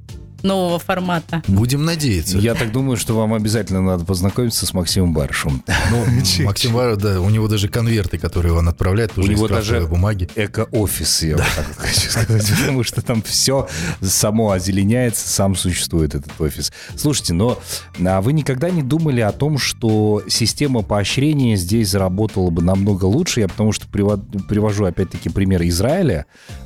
нового 0.43 0.79
формата. 0.79 1.41
Будем 1.47 1.85
надеяться. 1.85 2.37
Я 2.37 2.55
так 2.55 2.71
думаю, 2.71 2.97
что 2.97 3.15
вам 3.15 3.33
обязательно 3.33 3.81
надо 3.81 4.05
познакомиться 4.05 4.65
с 4.65 4.73
Максимом 4.73 5.13
Барышем. 5.13 5.63
Ну, 5.91 6.05
Максим 6.45 6.73
Барыш, 6.73 6.97
да, 6.97 7.21
у 7.21 7.29
него 7.29 7.47
даже 7.47 7.67
конверты, 7.67 8.17
которые 8.17 8.53
он 8.53 8.67
отправляет, 8.67 9.17
у 9.17 9.21
него 9.21 9.47
даже 9.47 9.81
бумаги. 9.81 10.29
Эко-офис, 10.35 11.23
я 11.23 11.37
да. 11.37 11.43
вот 11.43 11.65
так 11.65 11.77
хочу 11.77 12.09
сказать, 12.09 12.51
потому 12.59 12.83
что 12.83 13.01
там 13.01 13.21
все 13.21 13.67
само 14.01 14.51
озеленяется, 14.51 15.27
сам 15.27 15.55
существует 15.55 16.15
этот 16.15 16.39
офис. 16.39 16.71
Слушайте, 16.95 17.33
но 17.33 17.59
а 18.05 18.21
вы 18.21 18.33
никогда 18.33 18.69
не 18.69 18.83
думали 18.83 19.21
о 19.21 19.31
том, 19.31 19.57
что 19.57 20.23
система 20.27 20.81
поощрения 20.81 21.55
здесь 21.55 21.89
заработала 21.89 22.49
бы 22.49 22.61
намного 22.61 23.05
лучше? 23.05 23.41
Я 23.41 23.47
потому 23.47 23.71
что 23.71 23.87
привожу 23.87 24.85
опять-таки 24.85 25.29
пример 25.29 25.61
Израиля. 25.63 26.25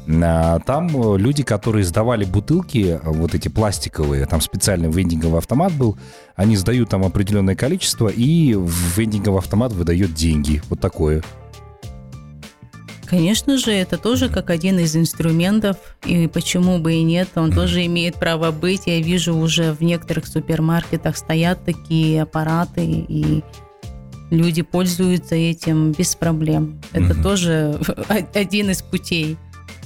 А, 0.10 0.60
там 0.60 1.18
люди, 1.18 1.44
которые 1.44 1.84
сдавали 1.84 2.26
бутылки, 2.26 3.00
вот 3.04 3.36
эти 3.36 3.48
пластиковые, 3.48 3.67
пластиковые, 3.68 4.26
там 4.26 4.40
специальный 4.40 4.90
вендинговый 4.90 5.40
автомат 5.40 5.74
был, 5.74 5.98
они 6.38 6.56
сдают 6.56 6.88
там 6.90 7.04
определенное 7.04 7.56
количество, 7.56 8.08
и 8.08 8.54
в 8.54 8.98
вендинговый 8.98 9.40
автомат 9.40 9.74
выдает 9.74 10.14
деньги. 10.14 10.62
Вот 10.70 10.80
такое. 10.80 11.22
Конечно 13.06 13.58
же, 13.58 13.72
это 13.72 13.98
тоже 13.98 14.30
как 14.30 14.52
один 14.52 14.80
из 14.80 14.96
инструментов, 14.96 15.76
и 16.06 16.28
почему 16.28 16.78
бы 16.78 16.94
и 16.94 17.04
нет, 17.04 17.28
он 17.36 17.52
тоже 17.52 17.86
имеет 17.88 18.16
право 18.16 18.52
быть. 18.52 18.84
Я 18.86 19.02
вижу 19.02 19.36
уже 19.36 19.74
в 19.74 19.82
некоторых 19.82 20.28
супермаркетах 20.28 21.18
стоят 21.18 21.66
такие 21.66 22.22
аппараты, 22.22 22.86
и 22.86 23.44
люди 24.30 24.62
пользуются 24.62 25.36
этим 25.36 25.92
без 25.92 26.16
проблем. 26.16 26.80
Это 26.94 27.22
тоже 27.22 27.78
один 28.34 28.70
из 28.70 28.82
путей. 28.82 29.38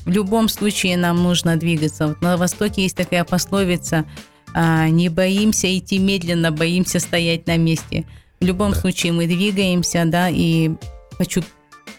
В 0.05 0.09
любом 0.09 0.49
случае 0.49 0.97
нам 0.97 1.21
нужно 1.21 1.57
двигаться. 1.57 2.07
Вот 2.07 2.21
на 2.21 2.37
Востоке 2.37 2.83
есть 2.83 2.97
такая 2.97 3.23
пословица 3.23 4.05
а, 4.53 4.89
«Не 4.89 5.09
боимся 5.09 5.67
идти 5.77 5.99
медленно, 5.99 6.51
боимся 6.51 6.99
стоять 6.99 7.47
на 7.47 7.57
месте». 7.57 8.05
В 8.39 8.45
любом 8.45 8.71
да. 8.71 8.79
случае 8.79 9.11
мы 9.11 9.27
двигаемся, 9.27 10.03
да, 10.05 10.27
и 10.29 10.71
хочу, 11.17 11.43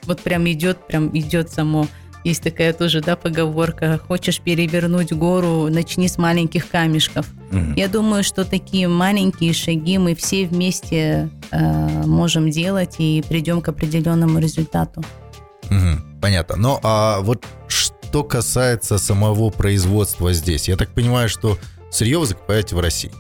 вот 0.05 0.21
прям 0.21 0.51
идет, 0.51 0.87
прям 0.89 1.17
идет 1.17 1.51
само. 1.51 1.87
Есть 2.25 2.43
такая 2.43 2.73
тоже, 2.73 3.01
да, 3.01 3.17
поговорка, 3.17 4.01
хочешь 4.07 4.41
перевернуть 4.41 5.13
гору, 5.13 5.69
начни 5.71 6.09
с 6.09 6.19
маленьких 6.19 6.69
камешков. 6.69 7.27
Угу. 7.51 7.75
Я 7.77 7.89
думаю, 7.89 8.23
что 8.25 8.45
такие 8.45 8.89
маленькие 8.89 9.53
шаги 9.53 9.99
мы 9.99 10.15
все 10.15 10.47
вместе 10.47 11.31
э, 11.51 12.07
можем 12.07 12.51
делать 12.51 12.97
и 12.99 13.25
придем 13.29 13.61
к 13.61 13.69
определенному 13.69 14.39
результату. 14.39 15.03
Угу, 15.65 16.21
понятно. 16.21 16.57
Но 16.57 16.81
а 16.83 17.21
вот 17.21 17.45
что 18.13 18.25
касается 18.25 18.99
самого 18.99 19.49
производства 19.49 20.35
здесь, 20.35 20.69
я 20.69 20.77
так 20.77 20.93
понимаю, 20.93 21.31
что 21.31 21.57
сырье 21.91 22.19
вы 22.19 22.27
закупаете 22.27 22.77
в 22.77 22.81
России. 22.81 23.11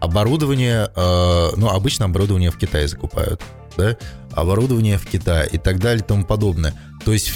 Оборудование, 0.00 0.90
э, 0.92 1.50
ну, 1.56 1.68
обычно 1.68 2.06
оборудование 2.06 2.50
в 2.50 2.58
Китае 2.58 2.88
закупают, 2.88 3.40
да? 3.76 3.96
Оборудование 4.32 4.98
в 4.98 5.06
Китае 5.06 5.48
и 5.52 5.56
так 5.56 5.78
далее 5.78 6.02
и 6.02 6.04
тому 6.04 6.24
подобное. 6.24 6.74
То 7.04 7.12
есть, 7.12 7.30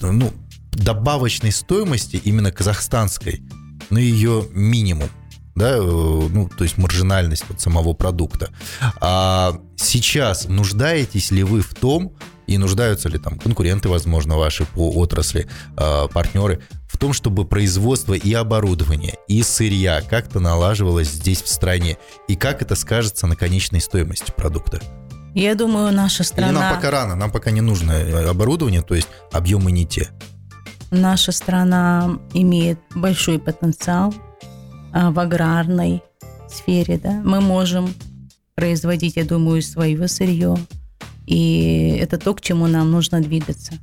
ну, 0.00 0.32
добавочной 0.72 1.52
стоимости 1.52 2.16
именно 2.16 2.50
казахстанской, 2.50 3.44
ну, 3.88 4.00
ее 4.00 4.44
минимум 4.50 5.08
да, 5.54 5.76
э, 5.76 5.80
ну, 5.80 6.48
то 6.48 6.64
есть 6.64 6.78
маржинальность 6.78 7.44
вот 7.48 7.60
самого 7.60 7.92
продукта. 7.92 8.50
А 9.00 9.56
сейчас 9.76 10.48
нуждаетесь 10.48 11.30
ли 11.30 11.44
вы 11.44 11.60
в 11.60 11.74
том, 11.76 12.16
и 12.50 12.58
нуждаются 12.58 13.08
ли 13.08 13.16
там 13.18 13.38
конкуренты, 13.38 13.88
возможно, 13.88 14.36
ваши 14.36 14.64
по 14.64 14.90
отрасли, 14.90 15.46
э, 15.76 16.08
партнеры, 16.12 16.60
в 16.88 16.98
том, 16.98 17.12
чтобы 17.12 17.44
производство 17.44 18.14
и 18.14 18.32
оборудование, 18.32 19.14
и 19.28 19.44
сырья 19.44 20.02
как-то 20.02 20.40
налаживалось 20.40 21.08
здесь 21.08 21.42
в 21.42 21.48
стране, 21.48 21.96
и 22.26 22.34
как 22.34 22.60
это 22.60 22.74
скажется 22.74 23.28
на 23.28 23.36
конечной 23.36 23.80
стоимости 23.80 24.32
продукта? 24.36 24.80
Я 25.32 25.54
думаю, 25.54 25.92
наша 25.92 26.24
страна... 26.24 26.48
Или 26.48 26.58
нам 26.58 26.74
пока 26.74 26.90
рано, 26.90 27.14
нам 27.14 27.30
пока 27.30 27.52
не 27.52 27.60
нужно 27.60 27.92
э, 27.92 28.28
оборудование, 28.28 28.82
то 28.82 28.96
есть 28.96 29.08
объемы 29.30 29.70
не 29.70 29.86
те. 29.86 30.08
Наша 30.90 31.30
страна 31.30 32.18
имеет 32.34 32.80
большой 32.96 33.38
потенциал 33.38 34.12
а, 34.92 35.12
в 35.12 35.20
аграрной 35.20 36.02
сфере. 36.48 36.98
Да? 36.98 37.12
Мы 37.24 37.40
можем 37.40 37.94
производить, 38.56 39.14
я 39.14 39.24
думаю, 39.24 39.62
свое 39.62 40.08
сырье, 40.08 40.56
и 41.30 41.96
это 42.00 42.18
то, 42.18 42.34
к 42.34 42.40
чему 42.40 42.66
нам 42.66 42.90
нужно 42.90 43.20
двигаться. 43.20 43.74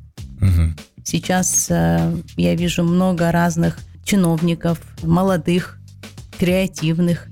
Угу. 0.41 0.73
Сейчас 1.05 1.67
э, 1.69 2.13
я 2.35 2.55
вижу 2.55 2.83
много 2.83 3.31
разных 3.31 3.79
чиновников, 4.03 4.79
молодых, 5.01 5.79
креативных, 6.37 7.27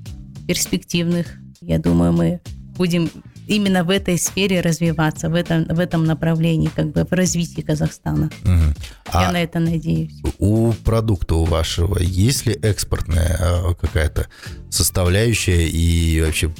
перспективных. 0.47 1.27
Я 1.59 1.79
думаю, 1.79 2.13
мы 2.13 2.39
будем 2.77 3.09
именно 3.47 3.83
в 3.83 3.89
этой 3.89 4.17
сфере 4.17 4.61
развиваться, 4.61 5.29
в 5.29 5.35
этом, 5.35 5.65
в 5.65 5.79
этом 5.79 6.05
направлении, 6.05 6.69
как 6.73 6.93
бы 6.93 7.03
в 7.03 7.11
развитии 7.11 7.59
Казахстана. 7.59 8.29
Угу. 8.45 8.73
Я 9.13 9.29
а 9.29 9.31
на 9.33 9.43
это 9.43 9.59
надеюсь. 9.59 10.21
У 10.39 10.71
продукта 10.71 11.35
у 11.35 11.43
вашего 11.43 11.99
есть 11.99 12.45
ли 12.45 12.53
экспортная 12.53 13.37
э, 13.37 13.73
какая-то 13.81 14.27
составляющая 14.69 15.67
и 15.67 16.21
вообще 16.21 16.53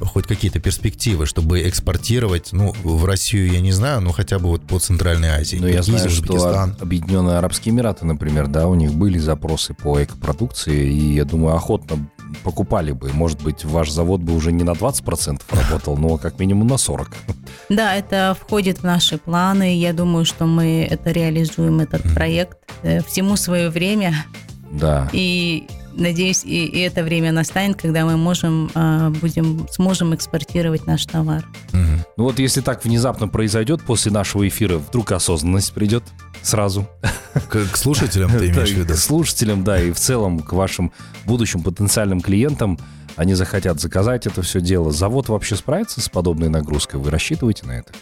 хоть 0.00 0.26
какие-то 0.26 0.60
перспективы, 0.60 1.26
чтобы 1.26 1.68
экспортировать, 1.68 2.52
ну, 2.52 2.74
в 2.82 3.04
Россию 3.04 3.52
я 3.52 3.60
не 3.60 3.72
знаю, 3.72 4.00
но 4.00 4.12
хотя 4.12 4.38
бы 4.38 4.48
вот 4.48 4.62
по 4.62 4.78
Центральной 4.78 5.28
Азии. 5.30 5.58
Ну, 5.60 5.66
я 5.66 5.82
знаю, 5.82 6.06
Узбекистан. 6.06 6.74
что 6.74 6.82
Объединенные 6.82 7.38
Арабские 7.38 7.74
Эмираты, 7.74 8.06
например, 8.06 8.46
да, 8.46 8.68
у 8.68 8.74
них 8.74 8.92
были 8.92 9.18
запросы 9.18 9.74
по 9.74 10.02
экопродукции, 10.02 10.86
и 10.86 11.14
я 11.14 11.24
думаю, 11.24 11.56
охотно 11.56 12.08
покупали 12.44 12.92
бы. 12.92 13.10
Может 13.12 13.42
быть, 13.42 13.64
ваш 13.64 13.90
завод 13.90 14.20
бы 14.20 14.34
уже 14.34 14.52
не 14.52 14.64
на 14.64 14.72
20% 14.72 15.40
работал, 15.50 15.96
но 15.96 16.18
как 16.18 16.38
минимум 16.38 16.68
на 16.68 16.74
40%. 16.74 17.08
Да, 17.68 17.94
это 17.94 18.36
входит 18.38 18.78
в 18.78 18.84
наши 18.84 19.18
планы. 19.18 19.76
Я 19.78 19.92
думаю, 19.92 20.24
что 20.24 20.46
мы 20.46 20.86
это 20.88 21.10
реализуем, 21.10 21.80
этот 21.80 22.02
проект. 22.14 22.58
Э, 22.82 23.02
всему 23.02 23.36
свое 23.36 23.70
время. 23.70 24.26
Да. 24.70 25.08
И 25.12 25.66
надеюсь, 25.98 26.44
и, 26.44 26.66
и 26.66 26.80
это 26.80 27.02
время 27.02 27.32
настанет, 27.32 27.80
когда 27.80 28.04
мы 28.04 28.16
можем, 28.16 28.70
а, 28.74 29.10
будем, 29.10 29.66
сможем 29.70 30.14
экспортировать 30.14 30.86
наш 30.86 31.04
товар. 31.06 31.44
Угу. 31.72 32.04
Ну 32.16 32.24
вот 32.24 32.38
если 32.38 32.60
так 32.60 32.84
внезапно 32.84 33.28
произойдет 33.28 33.82
после 33.82 34.12
нашего 34.12 34.46
эфира, 34.46 34.78
вдруг 34.78 35.12
осознанность 35.12 35.72
придет 35.72 36.04
сразу. 36.42 36.88
К, 37.48 37.64
к 37.70 37.76
слушателям 37.76 38.30
ты 38.30 38.48
имеешь 38.50 38.70
в 38.70 38.76
виду? 38.76 38.94
К 38.94 38.96
слушателям, 38.96 39.64
да, 39.64 39.80
и 39.80 39.92
в 39.92 39.98
целом 39.98 40.40
к 40.40 40.52
вашим 40.52 40.92
будущим 41.24 41.62
потенциальным 41.62 42.20
клиентам. 42.20 42.78
Они 43.16 43.34
захотят 43.34 43.80
заказать 43.80 44.28
это 44.28 44.42
все 44.42 44.60
дело. 44.60 44.92
Завод 44.92 45.28
вообще 45.28 45.56
справится 45.56 46.00
с 46.00 46.08
подобной 46.08 46.48
нагрузкой? 46.48 47.00
Вы 47.00 47.10
рассчитываете 47.10 47.66
на 47.66 47.72
это? 47.72 47.92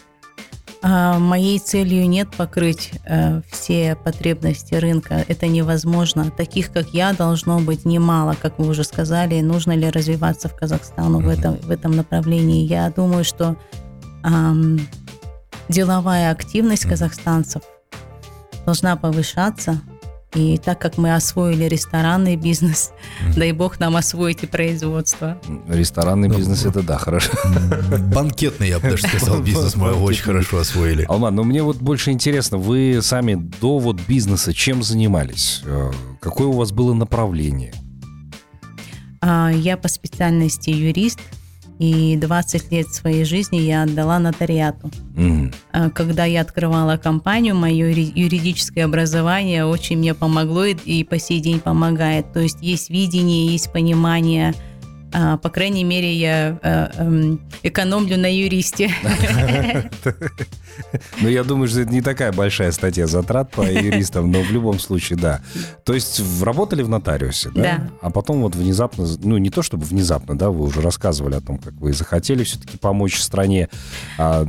А, 0.89 1.19
моей 1.19 1.59
целью 1.59 2.07
нет 2.07 2.29
покрыть 2.37 2.91
э, 3.03 3.41
все 3.51 3.97
потребности 3.97 4.73
рынка. 4.75 5.25
Это 5.27 5.47
невозможно. 5.47 6.31
Таких, 6.31 6.71
как 6.71 6.87
я, 6.93 7.11
должно 7.11 7.59
быть 7.59 7.83
немало, 7.83 8.37
как 8.41 8.57
вы 8.57 8.69
уже 8.69 8.85
сказали. 8.85 9.41
Нужно 9.41 9.73
ли 9.73 9.89
развиваться 9.89 10.47
в 10.47 10.55
Казахстану 10.55 11.19
в 11.19 11.27
этом, 11.27 11.57
в 11.57 11.71
этом 11.71 11.91
направлении? 11.91 12.65
Я 12.65 12.89
думаю, 12.89 13.25
что 13.25 13.57
эм, 14.23 14.79
деловая 15.67 16.31
активность 16.31 16.85
казахстанцев 16.85 17.63
должна 18.65 18.95
повышаться. 18.95 19.81
И 20.33 20.57
так 20.57 20.79
как 20.79 20.97
мы 20.97 21.15
освоили 21.15 21.65
ресторанный 21.65 22.35
бизнес, 22.35 22.91
mm-hmm. 22.91 23.39
дай 23.39 23.51
бог 23.53 23.79
нам 23.79 23.95
освоить 23.95 24.43
и 24.43 24.47
производство. 24.47 25.39
Ресторанный 25.69 26.27
ну, 26.27 26.37
бизнес 26.37 26.65
это 26.65 26.83
да, 26.83 26.97
хорошо. 26.97 27.31
Банкетный, 28.13 28.67
я 28.67 28.79
бы 28.79 28.89
даже 28.89 29.07
сказал, 29.07 29.41
бизнес 29.41 29.75
мы 29.75 29.93
очень 29.93 30.23
хорошо 30.23 30.59
освоили. 30.59 31.05
Алман, 31.07 31.33
но 31.33 31.43
мне 31.43 31.63
вот 31.63 31.77
больше 31.77 32.11
интересно, 32.11 32.57
вы 32.57 32.99
сами 33.01 33.35
до 33.35 33.79
вот 33.79 34.01
бизнеса 34.07 34.53
чем 34.53 34.83
занимались? 34.83 35.61
Э, 35.65 35.91
какое 36.19 36.47
у 36.47 36.53
вас 36.53 36.73
было 36.73 36.93
направление? 36.93 37.73
А, 39.21 39.49
я 39.49 39.77
по 39.77 39.87
специальности 39.87 40.69
юрист, 40.69 41.19
и 41.79 42.17
20 42.17 42.71
лет 42.71 42.87
своей 42.87 43.23
жизни 43.23 43.57
я 43.57 43.83
отдала 43.83 44.19
нотариату. 44.19 44.89
Mm. 45.15 45.91
Когда 45.93 46.25
я 46.25 46.41
открывала 46.41 46.97
компанию, 46.97 47.55
мое 47.55 47.89
юридическое 47.89 48.85
образование 48.85 49.65
очень 49.65 49.97
мне 49.97 50.13
помогло 50.13 50.65
и 50.65 51.03
по 51.03 51.19
сей 51.19 51.39
день 51.39 51.59
помогает. 51.59 52.33
То 52.33 52.39
есть 52.39 52.57
есть 52.61 52.89
видение, 52.89 53.47
есть 53.47 53.71
понимание– 53.71 54.53
а, 55.13 55.37
по 55.37 55.49
крайней 55.49 55.83
мере, 55.83 56.13
я 56.13 56.59
э, 56.61 56.89
эм, 56.97 57.41
экономлю 57.63 58.17
на 58.17 58.33
юристе. 58.33 58.91
Ну, 61.21 61.29
я 61.29 61.43
думаю, 61.43 61.67
что 61.67 61.81
это 61.81 61.91
не 61.91 62.01
такая 62.01 62.31
большая 62.31 62.71
статья 62.71 63.07
затрат 63.07 63.51
по 63.51 63.61
юристам, 63.71 64.31
но 64.31 64.41
в 64.41 64.51
любом 64.51 64.79
случае, 64.79 65.17
да. 65.17 65.41
То 65.83 65.93
есть 65.93 66.21
работали 66.41 66.83
в 66.83 66.89
нотариусе, 66.89 67.49
да? 67.55 67.61
Да. 67.61 67.89
А 68.01 68.09
потом 68.09 68.41
вот 68.41 68.55
внезапно, 68.55 69.07
ну, 69.23 69.37
не 69.37 69.49
то 69.49 69.63
чтобы 69.63 69.85
внезапно, 69.85 70.37
да, 70.37 70.49
вы 70.49 70.65
уже 70.65 70.81
рассказывали 70.81 71.35
о 71.35 71.41
том, 71.41 71.57
как 71.57 71.73
вы 71.73 71.93
захотели 71.93 72.43
все-таки 72.43 72.77
помочь 72.77 73.19
стране. 73.19 73.69
А 74.17 74.47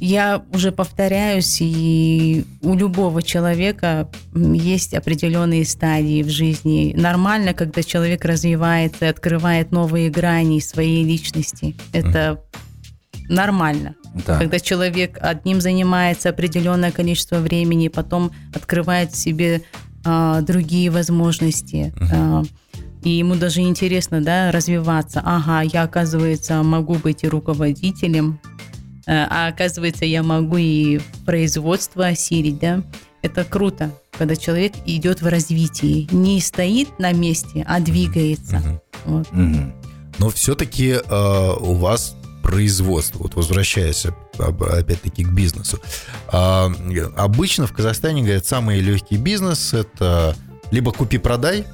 я 0.00 0.42
уже 0.52 0.72
повторяюсь, 0.72 1.58
и 1.60 2.44
у 2.62 2.74
любого 2.74 3.22
человека 3.22 4.08
есть 4.34 4.94
определенные 4.94 5.64
стадии 5.64 6.22
в 6.22 6.28
жизни. 6.28 6.94
Нормально, 6.96 7.54
когда 7.54 7.82
человек 7.82 8.24
развивается 8.24 9.08
открывает 9.08 9.70
новые 9.72 9.88
новые 9.88 10.10
грани 10.10 10.60
своей 10.60 11.04
личности. 11.04 11.74
Это 11.92 12.40
нормально. 13.28 13.94
Да. 14.26 14.38
Когда 14.38 14.58
человек 14.58 15.18
одним 15.20 15.60
занимается 15.60 16.30
определенное 16.30 16.90
количество 16.90 17.36
времени, 17.36 17.88
потом 17.88 18.32
открывает 18.54 19.12
в 19.12 19.16
себе 19.16 19.62
а, 20.04 20.40
другие 20.42 20.90
возможности. 20.90 21.92
Угу. 21.96 22.06
А, 22.12 22.42
и 23.02 23.10
ему 23.10 23.36
даже 23.36 23.60
интересно, 23.60 24.20
да, 24.20 24.50
развиваться. 24.50 25.22
Ага, 25.24 25.62
я, 25.62 25.82
оказывается, 25.84 26.62
могу 26.62 26.94
быть 26.94 27.24
и 27.24 27.28
руководителем, 27.28 28.40
а, 29.06 29.26
а 29.30 29.48
оказывается, 29.48 30.04
я 30.04 30.22
могу 30.22 30.56
и 30.56 31.00
производство 31.24 32.06
осилить, 32.06 32.58
да. 32.58 32.82
Это 33.22 33.44
круто, 33.44 33.92
когда 34.16 34.36
человек 34.36 34.74
идет 34.86 35.22
в 35.22 35.26
развитии, 35.26 36.08
не 36.12 36.40
стоит 36.40 36.98
на 36.98 37.12
месте, 37.12 37.64
а 37.66 37.80
двигается. 37.80 38.80
Угу. 39.04 39.16
Вот. 39.16 39.28
Угу 39.32 39.72
но 40.18 40.30
все-таки 40.30 40.96
э, 41.02 41.52
у 41.60 41.74
вас 41.74 42.16
производство, 42.48 43.18
вот 43.18 43.34
возвращаясь 43.34 44.06
опять-таки 44.38 45.22
к 45.22 45.28
бизнесу. 45.28 45.78
Э, 46.32 46.70
обычно 47.14 47.66
в 47.66 47.74
Казахстане, 47.74 48.22
говорят, 48.22 48.46
самый 48.46 48.80
легкий 48.80 49.18
бизнес– 49.18 49.72
это 49.74 50.34
либо 50.70 50.90
купи-продай, 50.90 51.66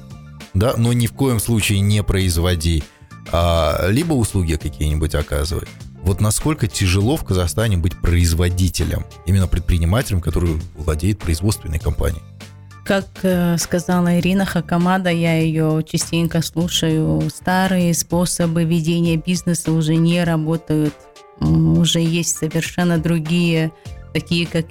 да, 0.53 0.73
но 0.75 0.91
ни 0.91 1.07
в 1.07 1.13
коем 1.13 1.39
случае 1.39 1.79
не 1.79 2.03
производи, 2.03 2.83
а, 3.31 3.87
либо 3.87 4.13
услуги 4.13 4.55
какие-нибудь 4.55 5.15
оказывай. 5.15 5.65
Вот 6.03 6.19
насколько 6.19 6.67
тяжело 6.67 7.15
в 7.15 7.23
Казахстане 7.23 7.77
быть 7.77 7.99
производителем, 8.01 9.05
именно 9.25 9.47
предпринимателем, 9.47 10.19
который 10.19 10.61
владеет 10.75 11.19
производственной 11.19 11.79
компанией? 11.79 12.21
Как 12.85 13.05
э, 13.23 13.57
сказала 13.57 14.19
Ирина 14.19 14.45
Хакамада, 14.45 15.09
я 15.09 15.39
ее 15.39 15.83
частенько 15.83 16.43
слушаю, 16.43 17.19
старые 17.31 17.95
способы 17.95 18.63
ведения 18.63 19.17
бизнеса 19.17 19.71
уже 19.71 19.95
не 19.95 20.23
работают. 20.23 20.93
Уже 21.39 21.99
есть 21.99 22.37
совершенно 22.37 22.99
другие, 22.99 23.71
такие 24.13 24.45
как 24.45 24.67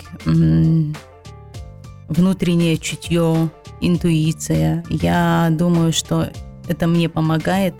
внутреннее 2.09 2.79
чутье, 2.79 3.51
интуиция. 3.81 4.85
Я 4.89 5.49
думаю, 5.51 5.93
что 5.93 6.31
это 6.69 6.87
мне 6.87 7.09
помогает. 7.09 7.75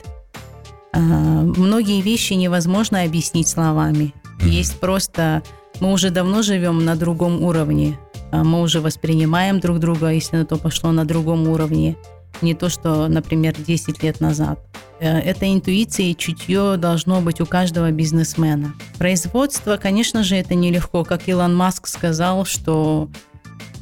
А, 0.93 0.99
многие 0.99 2.01
вещи 2.01 2.33
невозможно 2.33 3.03
объяснить 3.03 3.47
словами. 3.47 4.13
Есть 4.41 4.81
просто... 4.81 5.45
Мы 5.81 5.93
уже 5.93 6.11
давно 6.11 6.43
живем 6.43 6.85
на 6.85 6.95
другом 6.97 7.43
уровне. 7.43 7.99
А 8.31 8.43
Мы 8.45 8.61
уже 8.63 8.81
воспринимаем 8.81 9.61
друг 9.61 9.79
друга, 9.79 10.09
если 10.11 10.37
на 10.39 10.45
то 10.45 10.57
пошло, 10.57 10.93
на 10.93 11.05
другом 11.05 11.49
уровне. 11.49 11.97
Не 12.43 12.55
то, 12.55 12.69
что, 12.69 13.07
например, 13.09 13.55
10 13.57 14.03
лет 14.03 14.21
назад. 14.21 14.59
Э, 15.01 15.19
Это 15.21 15.47
интуиция 15.53 16.07
и 16.07 16.17
чутье 16.17 16.77
должно 16.77 17.21
быть 17.21 17.41
у 17.41 17.47
каждого 17.47 17.91
бизнесмена. 17.93 18.75
Производство, 18.99 19.77
конечно 19.77 20.25
же, 20.25 20.35
это 20.37 20.55
нелегко. 20.57 21.05
Как 21.05 21.29
Илон 21.29 21.55
Маск 21.55 21.87
сказал, 21.87 22.45
что 22.45 23.09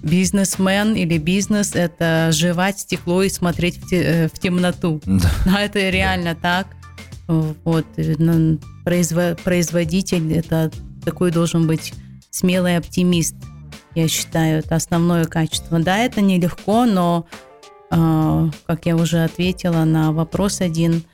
бизнесмен 0.03 0.95
или 0.95 1.17
бизнес– 1.19 1.73
это 1.75 2.29
жевать 2.33 2.81
стекло 2.81 3.23
и 3.23 3.29
смотреть 3.31 3.79
в, 3.83 3.89
те- 3.89 4.03
э, 4.03 4.29
в 4.29 4.39
темноту. 4.39 5.01
Да. 5.07 5.31
Но 5.47 5.59
это 5.59 5.89
реально 5.91 6.35
так. 6.35 6.67
Вот. 7.29 7.87
э, 7.97 8.15
произво- 8.85 9.39
производитель– 9.43 10.33
это 10.35 10.71
такой 11.05 11.31
должен 11.31 11.67
быть 11.67 11.93
смелый 12.31 12.77
оптимист, 12.77 13.35
я 13.95 14.09
считаю. 14.09 14.61
Это 14.61 14.77
основное 14.77 15.25
качество. 15.25 15.79
Да, 15.79 15.99
это 15.99 16.21
нелегко, 16.21 16.87
но, 16.87 17.27
э, 17.91 18.51
как 18.67 18.87
я 18.87 18.97
уже 18.97 19.25
ответила 19.25 19.85
на 19.85 20.13
вопрос 20.13 20.61
один, 20.61 21.05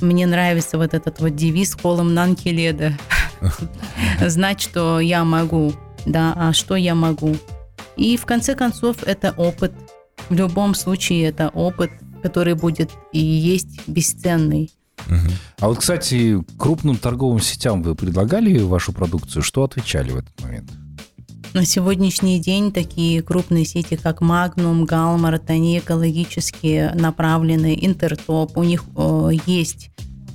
мне 0.00 0.26
нравится 0.26 0.78
вот 0.78 0.94
этот 0.94 1.20
вот 1.20 1.34
девиз 1.34 1.74
«Холом 1.74 2.14
нанки 2.14 2.48
леда». 2.48 2.96
Знать, 4.26 4.60
что 4.60 5.00
я 5.00 5.24
могу, 5.24 5.72
да, 6.06 6.34
а 6.36 6.52
что 6.52 6.76
я 6.76 6.94
могу. 6.94 7.36
И 7.96 8.16
в 8.16 8.26
конце 8.26 8.54
концов 8.54 9.02
это 9.04 9.34
опыт. 9.36 9.72
В 10.28 10.34
любом 10.34 10.74
случае 10.74 11.24
это 11.28 11.48
опыт, 11.48 11.90
который 12.22 12.54
будет 12.54 12.90
и 13.12 13.18
есть 13.18 13.86
бесценный. 13.88 14.70
А 15.60 15.68
вот, 15.68 15.78
кстати, 15.78 16.38
крупным 16.56 16.96
торговым 16.96 17.40
сетям 17.40 17.82
вы 17.82 17.94
предлагали 17.94 18.58
вашу 18.58 18.92
продукцию? 18.92 19.42
Что 19.42 19.64
отвечали 19.64 20.10
в 20.10 20.16
этот 20.18 20.40
момент? 20.40 20.70
На 21.54 21.64
сегодняшний 21.64 22.38
день 22.38 22.72
такие 22.72 23.22
крупные 23.22 23.64
сети, 23.64 23.96
как 23.96 24.20
Magnum, 24.20 24.84
Галмарт, 24.84 25.48
они 25.50 25.78
экологически 25.78 26.92
направлены, 26.94 27.76
Интертоп, 27.80 28.56
у 28.58 28.62
них 28.62 28.84
э, 28.96 29.30
есть 29.46 29.90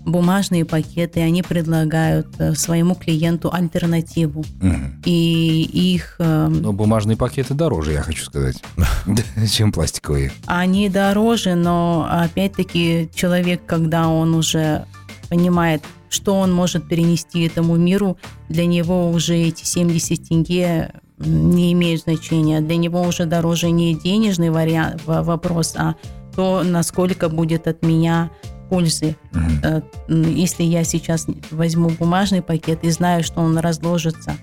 бумажные 0.05 0.65
пакеты, 0.65 1.21
они 1.21 1.43
предлагают 1.43 2.27
э, 2.39 2.55
своему 2.55 2.95
клиенту 2.95 3.53
альтернативу. 3.53 4.43
Мгм. 4.61 5.01
И 5.05 5.63
их 5.63 6.15
э, 6.19 6.47
Но 6.47 6.73
бумажные 6.73 7.17
пакеты 7.17 7.53
дороже, 7.53 7.93
я 7.93 8.01
хочу 8.01 8.23
сказать, 8.23 8.61
чем 9.51 9.71
пластиковые. 9.71 10.31
Они 10.45 10.89
дороже, 10.89 11.55
но 11.55 12.07
опять-таки 12.09 13.09
человек, 13.13 13.61
когда 13.65 14.07
он 14.07 14.35
уже 14.35 14.85
понимает, 15.29 15.83
что 16.09 16.35
он 16.35 16.53
может 16.53 16.87
перенести 16.87 17.45
этому 17.45 17.75
миру, 17.75 18.17
для 18.49 18.65
него 18.65 19.09
уже 19.09 19.35
эти 19.35 19.65
70 19.65 20.29
тенге 20.29 20.91
не 21.17 21.73
имеют 21.73 22.03
значения. 22.03 22.61
Для 22.61 22.75
него 22.75 23.01
уже 23.01 23.25
дороже 23.25 23.71
не 23.71 23.95
денежный 23.95 24.49
вариант, 24.49 25.01
вопрос, 25.05 25.73
а 25.75 25.95
то, 26.35 26.63
насколько 26.63 27.29
будет 27.29 27.67
от 27.67 27.83
меня 27.83 28.29
пользы. 28.73 29.15
М, 29.33 30.35
Если 30.35 30.63
я 30.63 30.83
сейчас 30.83 31.27
возьму 31.51 31.89
бумажный 31.89 32.41
пакет 32.41 32.79
и 32.83 32.89
знаю, 32.89 33.23
что 33.23 33.41
он 33.41 33.59
разложится 33.59 34.35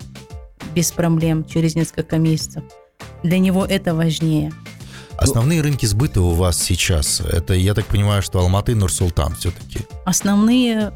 без 0.73 0.93
проблем 0.93 1.45
через 1.45 1.75
несколько 1.75 2.17
месяцев, 2.19 2.63
для 3.25 3.41
него 3.41 3.67
это 3.67 3.93
важнее. 3.93 4.53
Основные 5.17 5.63
рынки 5.63 5.85
сбыта 5.85 6.23
у 6.23 6.31
вас 6.31 6.63
сейчас, 6.63 7.21
это, 7.21 7.55
я 7.55 7.75
так 7.75 7.87
понимаю, 7.87 8.23
что 8.23 8.39
Алматы 8.39 8.73
и 8.73 8.75
Нур-Султан 8.77 9.35
все-таки. 9.35 9.81
Основные, 10.05 10.93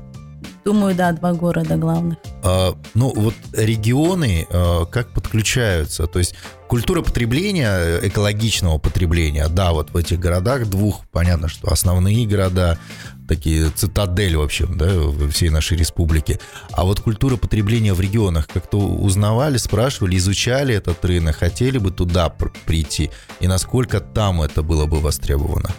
думаю, 0.65 0.95
да, 0.95 1.11
два 1.13 1.33
города 1.33 1.77
главных. 1.77 2.19
А, 2.45 2.75
ну, 2.95 3.13
вот 3.15 3.35
регионы 3.53 4.47
а, 4.49 4.85
как 4.87 5.09
подключаются? 5.09 6.07
То 6.07 6.21
есть 6.21 6.35
культура 6.69 7.03
потребления, 7.03 8.01
экологичного 8.03 8.79
потребления, 8.79 9.47
да, 9.49 9.73
вот 9.73 9.91
в 9.91 9.97
этих 9.97 10.19
городах 10.19 10.67
двух, 10.69 11.07
понятно, 11.13 11.49
что 11.49 11.71
основные 11.71 12.27
города, 12.27 12.79
такие 13.29 13.71
цитадель, 13.71 14.37
в 14.37 14.43
общем, 14.43 14.77
да, 14.77 14.89
всей 15.31 15.51
нашей 15.51 15.77
республики. 15.77 16.39
А 16.73 16.85
вот 16.85 17.01
культура 17.01 17.37
потребления 17.37 17.95
в 17.95 18.01
регионах, 18.01 18.49
как-то 18.49 18.79
узнавали, 18.79 19.57
спрашивали, 19.57 20.17
изучали 20.17 20.75
этот 20.75 21.05
рынок, 21.05 21.37
хотели 21.37 21.79
бы 21.79 21.91
туда 21.91 22.29
пр- 22.29 22.53
прийти, 22.67 23.11
и 23.41 23.49
насколько 23.49 24.01
там 24.01 24.43
это 24.43 24.63
было 24.63 24.87
бы 24.87 25.01
востребовано? 25.01 25.71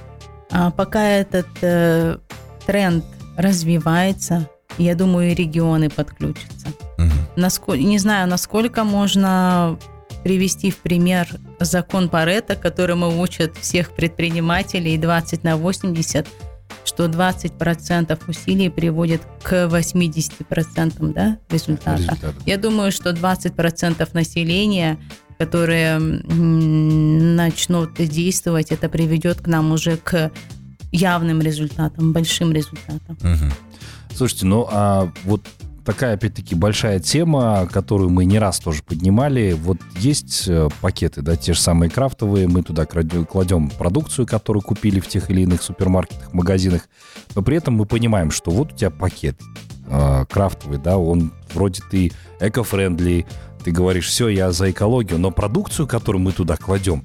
А 0.52 0.72
пока 0.72 1.08
этот 1.08 1.48
э, 1.62 2.18
тренд 2.66 3.06
развивается, 3.38 4.50
я 4.78 4.96
думаю, 4.96 5.32
и 5.32 5.36
регионы 5.36 5.90
подключатся. 5.90 6.68
Мгм. 6.98 7.12
Насколько, 7.36 7.84
не 7.84 8.00
знаю, 8.00 8.28
насколько 8.28 8.84
можно 8.84 9.78
привести 10.24 10.72
в 10.72 10.78
пример 10.78 11.28
закон 11.60 12.10
Паретта, 12.10 12.56
которому 12.56 13.22
учат 13.22 13.56
всех 13.58 13.92
предпринимателей 13.92 14.98
20 14.98 15.44
на 15.44 15.58
80, 15.58 16.28
что 16.84 17.06
20% 17.06 18.20
усилий 18.28 18.70
приводит 18.70 19.22
к 19.44 19.68
80% 19.68 21.14
да, 21.14 21.38
результата. 21.50 21.98
Результаты. 21.98 22.36
Я 22.46 22.58
думаю, 22.58 22.92
что 22.92 23.10
20% 23.12 24.08
населения, 24.14 24.98
которые 25.38 25.98
начнут 26.00 27.94
действовать, 27.96 28.72
это 28.72 28.88
приведет 28.88 29.42
к 29.42 29.48
нам 29.48 29.72
уже 29.72 29.98
к 29.98 30.32
явным 30.92 31.42
результатам, 31.42 32.14
большим 32.14 32.54
результатам. 32.54 33.18
Мгм. 33.22 33.52
Слушайте, 34.14 34.46
ну 34.46 34.68
а 34.72 35.12
вот 35.24 35.42
такая, 35.86 36.16
опять-таки, 36.16 36.56
большая 36.56 37.00
тема, 37.00 37.70
которую 37.72 38.10
мы 38.10 38.26
не 38.26 38.40
раз 38.40 38.60
тоже 38.60 38.84
поднимали. 38.84 39.54
Вот 39.54 39.78
есть 39.98 40.48
э, 40.48 40.68
пакеты, 40.82 41.22
да, 41.22 41.36
те 41.36 41.54
же 41.54 41.60
самые 41.60 41.90
крафтовые, 41.90 42.48
мы 42.48 42.64
туда 42.64 42.86
кладем 42.86 43.70
продукцию, 43.70 44.26
которую 44.26 44.64
купили 44.64 45.00
в 45.00 45.08
тех 45.08 45.30
или 45.30 45.42
иных 45.42 45.62
супермаркетах, 45.62 46.34
магазинах, 46.34 46.90
но 47.36 47.42
при 47.42 47.58
этом 47.58 47.76
мы 47.76 47.86
понимаем, 47.86 48.32
что 48.32 48.52
вот 48.52 48.74
у 48.74 48.76
тебя 48.76 48.90
пакет 48.90 49.40
э, 49.88 50.26
крафтовый, 50.30 50.80
да, 50.80 50.98
он 50.98 51.32
вроде 51.54 51.82
ты 51.90 52.12
эко-френдли, 52.40 53.26
ты 53.64 53.72
говоришь, 53.72 54.08
все, 54.08 54.28
я 54.28 54.52
за 54.52 54.72
экологию, 54.72 55.20
но 55.20 55.32
продукцию, 55.32 55.88
которую 55.88 56.22
мы 56.22 56.32
туда 56.32 56.58
кладем, 56.58 57.04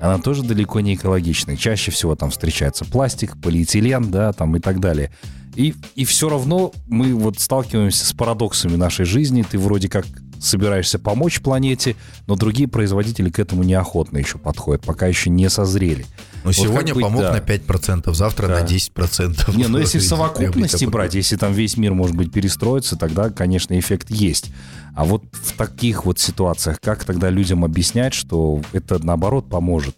она 0.00 0.18
тоже 0.18 0.42
далеко 0.42 0.80
не 0.80 0.94
экологичная. 0.94 1.56
Чаще 1.56 1.90
всего 1.90 2.14
там 2.14 2.30
встречается 2.30 2.84
пластик, 2.84 3.40
полиэтилен, 3.40 4.10
да, 4.10 4.32
там 4.32 4.56
и 4.56 4.60
так 4.60 4.80
далее. 4.80 5.10
И, 5.54 5.74
и 5.96 6.04
все 6.04 6.28
равно 6.28 6.72
мы 6.86 7.14
вот 7.14 7.40
сталкиваемся 7.40 8.06
с 8.06 8.12
парадоксами 8.12 8.76
нашей 8.76 9.04
жизни. 9.04 9.44
Ты 9.48 9.58
вроде 9.58 9.88
как 9.88 10.06
собираешься 10.38 10.98
помочь 10.98 11.40
планете, 11.40 11.96
но 12.26 12.36
другие 12.36 12.68
производители 12.68 13.30
к 13.30 13.38
этому 13.38 13.64
неохотно 13.64 14.18
еще 14.18 14.38
подходят, 14.38 14.82
пока 14.82 15.06
еще 15.06 15.30
не 15.30 15.50
созрели. 15.50 16.06
Ну, 16.44 16.50
Вот 16.50 16.54
сегодня 16.54 16.94
быть, 16.94 17.02
помог 17.02 17.22
да. 17.22 17.32
на 17.32 17.38
5%, 17.38 18.14
завтра 18.14 18.48
Да. 18.48 18.60
на 18.60 18.64
10%. 18.64 19.56
Не, 19.56 19.66
ну 19.66 19.78
если 19.80 19.98
в 19.98 20.04
совокупности 20.04 20.84
брать, 20.84 21.14
если 21.14 21.36
там 21.36 21.52
весь 21.52 21.76
мир, 21.76 21.94
может 21.94 22.16
быть, 22.16 22.32
перестроится, 22.32 22.96
тогда, 22.96 23.30
конечно, 23.30 23.78
эффект 23.78 24.10
есть. 24.10 24.50
А 24.94 25.04
вот 25.04 25.24
в 25.32 25.56
таких 25.56 26.04
вот 26.06 26.18
ситуациях, 26.18 26.80
как 26.80 27.04
тогда 27.04 27.30
людям 27.30 27.64
объяснять, 27.64 28.14
что 28.14 28.62
это, 28.72 29.04
наоборот, 29.04 29.48
поможет? 29.48 29.96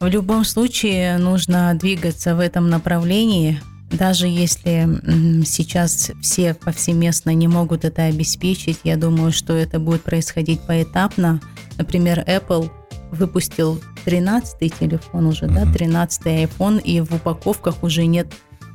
В 0.00 0.06
любом 0.06 0.44
случае 0.44 1.18
нужно 1.18 1.74
двигаться 1.74 2.34
в 2.36 2.40
этом 2.40 2.68
направлении, 2.68 3.60
даже 3.90 4.26
если 4.26 5.44
сейчас 5.44 6.10
все 6.20 6.54
повсеместно 6.54 7.30
не 7.34 7.48
могут 7.48 7.84
это 7.84 8.04
обеспечить, 8.04 8.78
я 8.84 8.96
думаю, 8.96 9.32
что 9.32 9.52
это 9.52 9.78
будет 9.78 10.02
происходить 10.02 10.60
поэтапно. 10.60 11.40
Например, 11.78 12.24
Apple 12.26 12.70
выпустил 13.12 13.80
13-й 14.04 14.68
телефон 14.70 15.26
уже, 15.26 15.46
да, 15.46 15.64
Мгм. 15.64 15.72
13-й 15.72 16.44
iPhone, 16.44 16.80
и 16.82 17.00
в 17.00 17.14
упаковках 17.14 17.82
уже 17.82 18.06
нет 18.06 18.28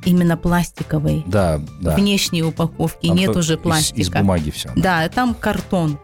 именно 0.04 0.36
пластиковой. 0.36 1.22
Да, 1.26 1.60
да. 1.80 1.94
Внешней 1.94 2.42
упаковки 2.42 3.06
Там 3.06 3.16
нет 3.16 3.36
уже 3.36 3.54
из- 3.54 3.60
пластика. 3.60 4.00
Из, 4.00 4.10
бумаги 4.10 4.50
все. 4.50 4.70
Да, 4.76 5.08
там 5.08 5.34
картон. 5.34 5.98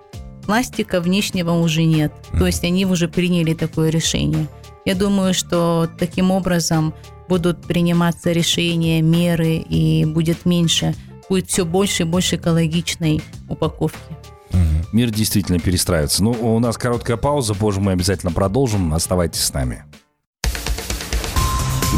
Пластика 0.46 1.00
внешнего 1.00 1.52
уже 1.52 1.84
нет. 1.84 2.12
Мгм. 2.30 2.38
То 2.38 2.46
есть 2.46 2.64
они 2.64 2.86
уже 2.86 3.08
приняли 3.08 3.54
такое 3.54 3.90
решение. 3.90 4.46
Я 4.84 4.94
думаю, 4.94 5.34
что 5.34 5.88
таким 5.98 6.30
образом 6.30 6.94
будут 7.28 7.60
приниматься 7.62 8.32
решения, 8.32 9.02
меры, 9.02 9.56
и 9.56 10.06
будет 10.06 10.46
меньше, 10.46 10.94
будет 11.28 11.50
все 11.50 11.66
больше 11.66 12.04
и 12.04 12.06
больше 12.06 12.36
экологичной 12.36 13.20
упаковки. 13.48 13.98
Мгм. 14.52 14.86
Мир 14.92 15.10
действительно 15.10 15.58
перестраивается. 15.58 16.22
Ну, 16.24 16.30
у 16.30 16.58
нас 16.60 16.76
короткая 16.76 17.16
пауза, 17.16 17.54
позже 17.54 17.80
мы 17.80 17.92
обязательно 17.92 18.32
продолжим. 18.32 18.94
Оставайтесь 18.94 19.44
с 19.44 19.52
нами. 19.52 19.84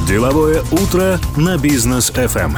Деловое 0.07 0.63
утро 0.73 1.19
на 1.37 1.57
бизнес 1.57 2.11
FM. 2.11 2.57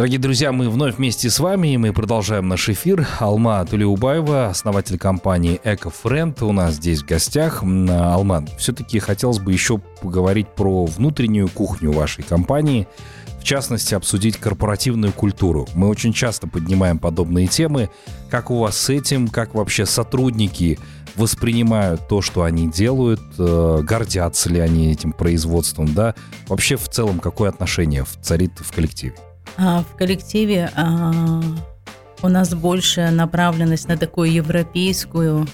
Дорогие 0.00 0.18
друзья, 0.18 0.50
мы 0.50 0.70
вновь 0.70 0.96
вместе 0.96 1.28
с 1.28 1.38
вами, 1.40 1.74
и 1.74 1.76
мы 1.76 1.92
продолжаем 1.92 2.48
наш 2.48 2.70
эфир. 2.70 3.06
Алма 3.18 3.62
Тулеубаева, 3.66 4.48
основатель 4.48 4.96
компании 4.96 5.60
EcoFriend, 5.62 6.42
у 6.42 6.52
нас 6.52 6.76
здесь 6.76 7.02
в 7.02 7.06
гостях. 7.06 7.62
Алма, 7.62 8.46
все-таки 8.56 8.98
хотелось 8.98 9.40
бы 9.40 9.52
еще 9.52 9.76
поговорить 10.00 10.48
про 10.48 10.86
внутреннюю 10.86 11.50
кухню 11.50 11.92
вашей 11.92 12.24
компании, 12.24 12.88
в 13.40 13.44
частности, 13.44 13.94
обсудить 13.94 14.38
корпоративную 14.38 15.12
культуру. 15.12 15.68
Мы 15.74 15.86
очень 15.88 16.14
часто 16.14 16.46
поднимаем 16.46 16.98
подобные 16.98 17.46
темы. 17.46 17.90
Как 18.30 18.50
у 18.50 18.58
вас 18.58 18.78
с 18.78 18.88
этим, 18.88 19.28
как 19.28 19.54
вообще 19.54 19.84
сотрудники 19.84 20.78
воспринимают 21.14 22.08
то, 22.08 22.22
что 22.22 22.44
они 22.44 22.70
делают, 22.70 23.20
э, 23.38 23.80
гордятся 23.82 24.48
ли 24.48 24.60
они 24.60 24.92
этим 24.92 25.12
производством, 25.12 25.92
да? 25.92 26.14
Вообще 26.48 26.78
в 26.78 26.88
целом 26.88 27.18
какое 27.18 27.50
отношение 27.50 28.06
царит 28.22 28.52
в 28.60 28.72
коллективе? 28.72 29.14
А 29.62 29.82
в 29.82 29.94
коллективе 29.94 30.72
а, 30.74 31.42
у 32.22 32.28
нас 32.28 32.54
больше 32.54 33.10
направленность 33.10 33.88
на 33.88 33.98
такую 33.98 34.32
европейскую 34.32 35.46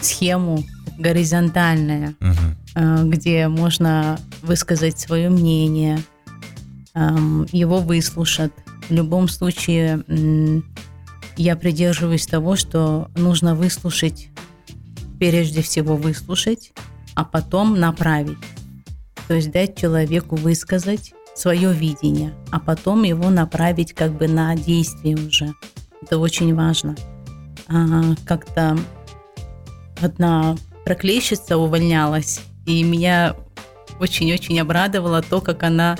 схему, 0.00 0.64
горизонтальная, 0.98 2.14
угу. 2.20 3.08
где 3.08 3.46
можно 3.46 4.18
высказать 4.42 4.98
свое 4.98 5.30
мнение, 5.30 6.00
его 6.94 7.78
выслушать. 7.78 8.52
В 8.88 8.92
любом 8.92 9.28
случае, 9.28 10.02
я 11.36 11.56
придерживаюсь 11.56 12.26
того, 12.26 12.56
что 12.56 13.08
нужно 13.14 13.54
выслушать, 13.54 14.30
прежде 15.18 15.62
всего 15.62 15.96
выслушать, 15.96 16.72
а 17.14 17.24
потом 17.24 17.78
направить. 17.78 18.38
То 19.28 19.34
есть 19.34 19.52
дать 19.52 19.78
человеку 19.78 20.34
высказать 20.34 21.12
свое 21.40 21.72
видение, 21.72 22.34
а 22.50 22.60
потом 22.60 23.02
его 23.02 23.30
направить 23.30 23.94
как 23.94 24.12
бы 24.12 24.28
на 24.28 24.54
действие 24.54 25.16
уже. 25.16 25.52
Это 26.02 26.18
очень 26.18 26.54
важно. 26.54 26.94
А, 27.68 28.14
как-то 28.26 28.78
одна 30.00 30.56
проклещица 30.84 31.56
увольнялась, 31.56 32.40
и 32.66 32.82
меня 32.82 33.36
очень-очень 33.98 34.60
обрадовало 34.60 35.22
то, 35.22 35.40
как 35.40 35.62
она 35.62 35.96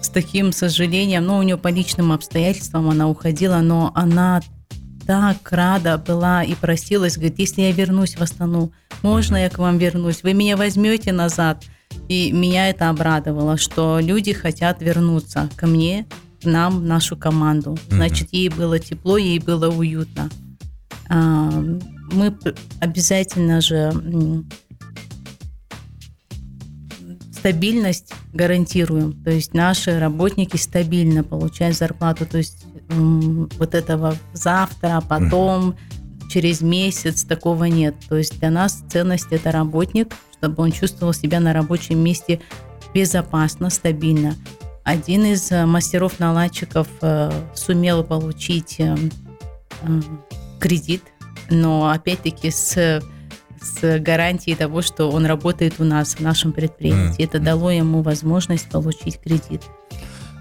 с 0.00 0.08
таким 0.08 0.52
сожалением, 0.52 1.24
ну, 1.24 1.38
у 1.38 1.42
нее 1.42 1.56
по 1.56 1.68
личным 1.68 2.12
обстоятельствам 2.12 2.90
она 2.90 3.08
уходила, 3.08 3.58
но 3.58 3.90
она 3.94 4.42
так 5.06 5.50
рада 5.50 5.98
была 5.98 6.42
и 6.42 6.54
просилась, 6.54 7.16
говорит, 7.16 7.38
если 7.38 7.62
я 7.62 7.72
вернусь 7.72 8.16
в 8.16 8.22
Астану, 8.22 8.72
можно 9.02 9.36
я 9.36 9.50
к 9.50 9.58
вам 9.58 9.78
вернусь, 9.78 10.22
вы 10.22 10.32
меня 10.32 10.56
возьмете 10.56 11.12
назад? 11.12 11.64
И 12.08 12.32
меня 12.32 12.68
это 12.68 12.90
обрадовало, 12.90 13.56
что 13.56 13.98
люди 14.00 14.32
хотят 14.32 14.82
вернуться 14.82 15.48
ко 15.56 15.66
мне, 15.66 16.06
к 16.42 16.44
нам, 16.44 16.80
в 16.80 16.84
нашу 16.84 17.16
команду. 17.16 17.78
Значит, 17.88 18.28
ей 18.32 18.48
было 18.48 18.78
тепло, 18.78 19.16
ей 19.16 19.38
было 19.38 19.68
уютно. 19.70 20.28
А, 21.08 21.50
мы 22.12 22.36
обязательно 22.80 23.60
же 23.60 23.92
стабильность 27.32 28.12
гарантируем. 28.32 29.12
То 29.22 29.30
есть 29.30 29.52
наши 29.52 29.98
работники 29.98 30.56
стабильно 30.56 31.22
получают 31.22 31.76
зарплату. 31.76 32.24
То 32.24 32.38
есть 32.38 32.64
вот 32.88 33.74
этого 33.74 34.16
завтра, 34.32 35.02
потом, 35.06 35.76
через 36.34 36.62
месяц 36.62 37.22
такого 37.22 37.64
нет. 37.64 37.94
То 38.08 38.16
есть 38.16 38.40
для 38.40 38.50
нас 38.50 38.82
ценность 38.90 39.28
это 39.30 39.52
работник, 39.52 40.12
чтобы 40.36 40.64
он 40.64 40.72
чувствовал 40.72 41.12
себя 41.12 41.38
на 41.38 41.52
рабочем 41.52 42.00
месте 42.00 42.40
безопасно, 42.92 43.70
стабильно. 43.70 44.34
Один 44.82 45.24
из 45.26 45.52
э, 45.52 45.64
мастеров-наладчиков 45.64 46.88
э, 47.02 47.30
сумел 47.54 48.02
получить 48.02 48.80
э, 48.80 48.96
кредит, 50.58 51.04
но 51.50 51.88
опять-таки 51.90 52.50
с, 52.50 53.00
с 53.60 53.98
гарантией 54.00 54.56
того, 54.56 54.82
что 54.82 55.12
он 55.12 55.26
работает 55.26 55.74
у 55.78 55.84
нас 55.84 56.16
в 56.16 56.20
нашем 56.20 56.50
предприятии. 56.52 57.22
Mm. 57.22 57.24
Это 57.24 57.38
дало 57.38 57.70
ему 57.70 58.02
возможность 58.02 58.68
получить 58.68 59.20
кредит. 59.20 59.62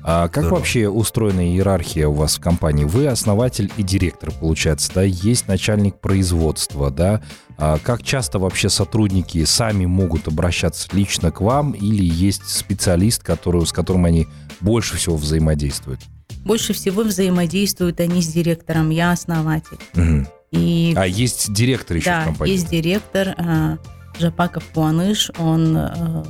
А 0.06 0.28
как 0.28 0.44
Здорово. 0.44 0.60
вообще 0.60 0.90
устроена 0.90 1.48
иерархия 1.48 2.08
у 2.08 2.14
вас 2.14 2.38
в 2.38 2.42
компании? 2.42 2.84
Вы 2.84 3.08
основатель 3.08 3.72
и 3.78 3.84
директор, 3.84 4.32
получается, 4.32 4.92
да? 4.94 5.04
Есть 5.04 5.48
начальник 5.48 6.00
производства, 6.00 6.92
да? 6.92 7.22
А 7.58 7.78
как 7.80 8.04
часто 8.04 8.38
вообще 8.38 8.68
сотрудники 8.68 9.46
сами 9.46 9.86
могут 9.86 10.28
обращаться 10.28 10.90
лично 10.92 11.32
к 11.32 11.40
вам 11.40 11.72
или 11.72 12.04
есть 12.04 12.50
специалист, 12.50 13.24
который, 13.24 13.66
с 13.66 13.72
которым 13.72 14.04
они 14.04 14.28
больше 14.60 14.98
всего 14.98 15.16
взаимодействуют? 15.16 16.02
Больше 16.44 16.74
всего 16.74 17.04
взаимодействуют 17.04 18.02
они 18.02 18.22
с 18.22 18.28
директором, 18.28 18.90
я 18.90 19.12
основатель. 19.12 19.80
Угу. 19.96 20.28
И... 20.52 20.94
А 20.98 21.08
есть 21.08 21.54
директор 21.54 21.96
еще 21.98 22.10
да, 22.10 22.22
в 22.22 22.26
компании? 22.26 22.52
есть 22.54 22.70
директор 22.70 23.30
э, 23.38 23.78
Жапаков 24.20 24.66
Пуаныш, 24.66 25.32
он 25.40 25.78
э, 25.78 26.24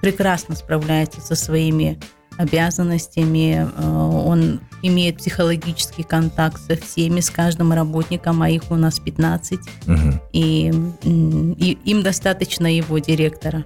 прекрасно 0.00 0.54
справляется 0.54 1.20
со 1.20 1.34
своими 1.34 1.98
обязанностями, 2.40 3.68
э, 3.76 3.86
он 3.86 4.60
имеет 4.82 5.18
психологический 5.18 6.02
контакт 6.02 6.60
со 6.66 6.76
всеми, 6.76 7.20
с 7.20 7.30
каждым 7.30 7.72
работником, 7.72 8.42
а 8.42 8.48
их 8.48 8.70
у 8.70 8.76
нас 8.76 8.98
15, 8.98 9.58
угу. 9.58 9.98
и, 10.32 10.72
и 11.04 11.78
им 11.84 12.02
достаточно 12.02 12.66
его 12.66 12.98
директора. 12.98 13.64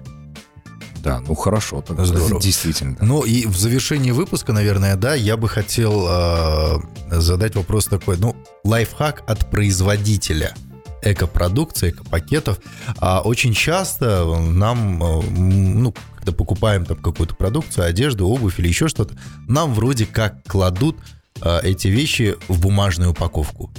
Да, 1.05 1.21
ну 1.21 1.35
хорошо, 1.35 1.83
тогда 1.83 2.05
Здорово. 2.05 2.41
действительно. 2.41 2.97
Ну 3.01 3.23
и 3.23 3.47
в 3.47 3.57
завершении 3.57 4.11
выпуска, 4.11 4.53
наверное, 4.53 4.97
да, 4.97 5.15
я 5.15 5.37
бы 5.37 5.49
хотел 5.49 6.07
э, 6.09 6.79
задать 7.11 7.55
вопрос 7.55 7.87
такой, 7.87 8.17
ну, 8.17 8.35
лайфхак 8.65 9.23
от 9.27 9.51
производителя 9.51 10.55
экопродукции, 11.03 11.91
экопакетов. 11.91 12.59
А 12.99 13.21
очень 13.21 13.53
часто 13.53 14.25
нам, 14.25 15.03
э, 15.03 15.23
ну, 15.31 15.95
когда 16.25 16.37
покупаем 16.37 16.87
там 16.87 16.97
какую-то 16.97 17.35
продукцию, 17.35 17.87
одежду, 17.87 18.27
обувь 18.27 18.59
или 18.59 18.69
еще 18.69 18.89
что-то, 18.89 19.15
нам 19.47 19.75
вроде 19.75 20.07
как 20.07 20.43
кладут 20.45 20.97
э, 21.43 21.61
эти 21.63 21.89
вещи 21.89 22.37
в 22.49 22.61
бумажную 22.61 23.11
упаковку. 23.11 23.71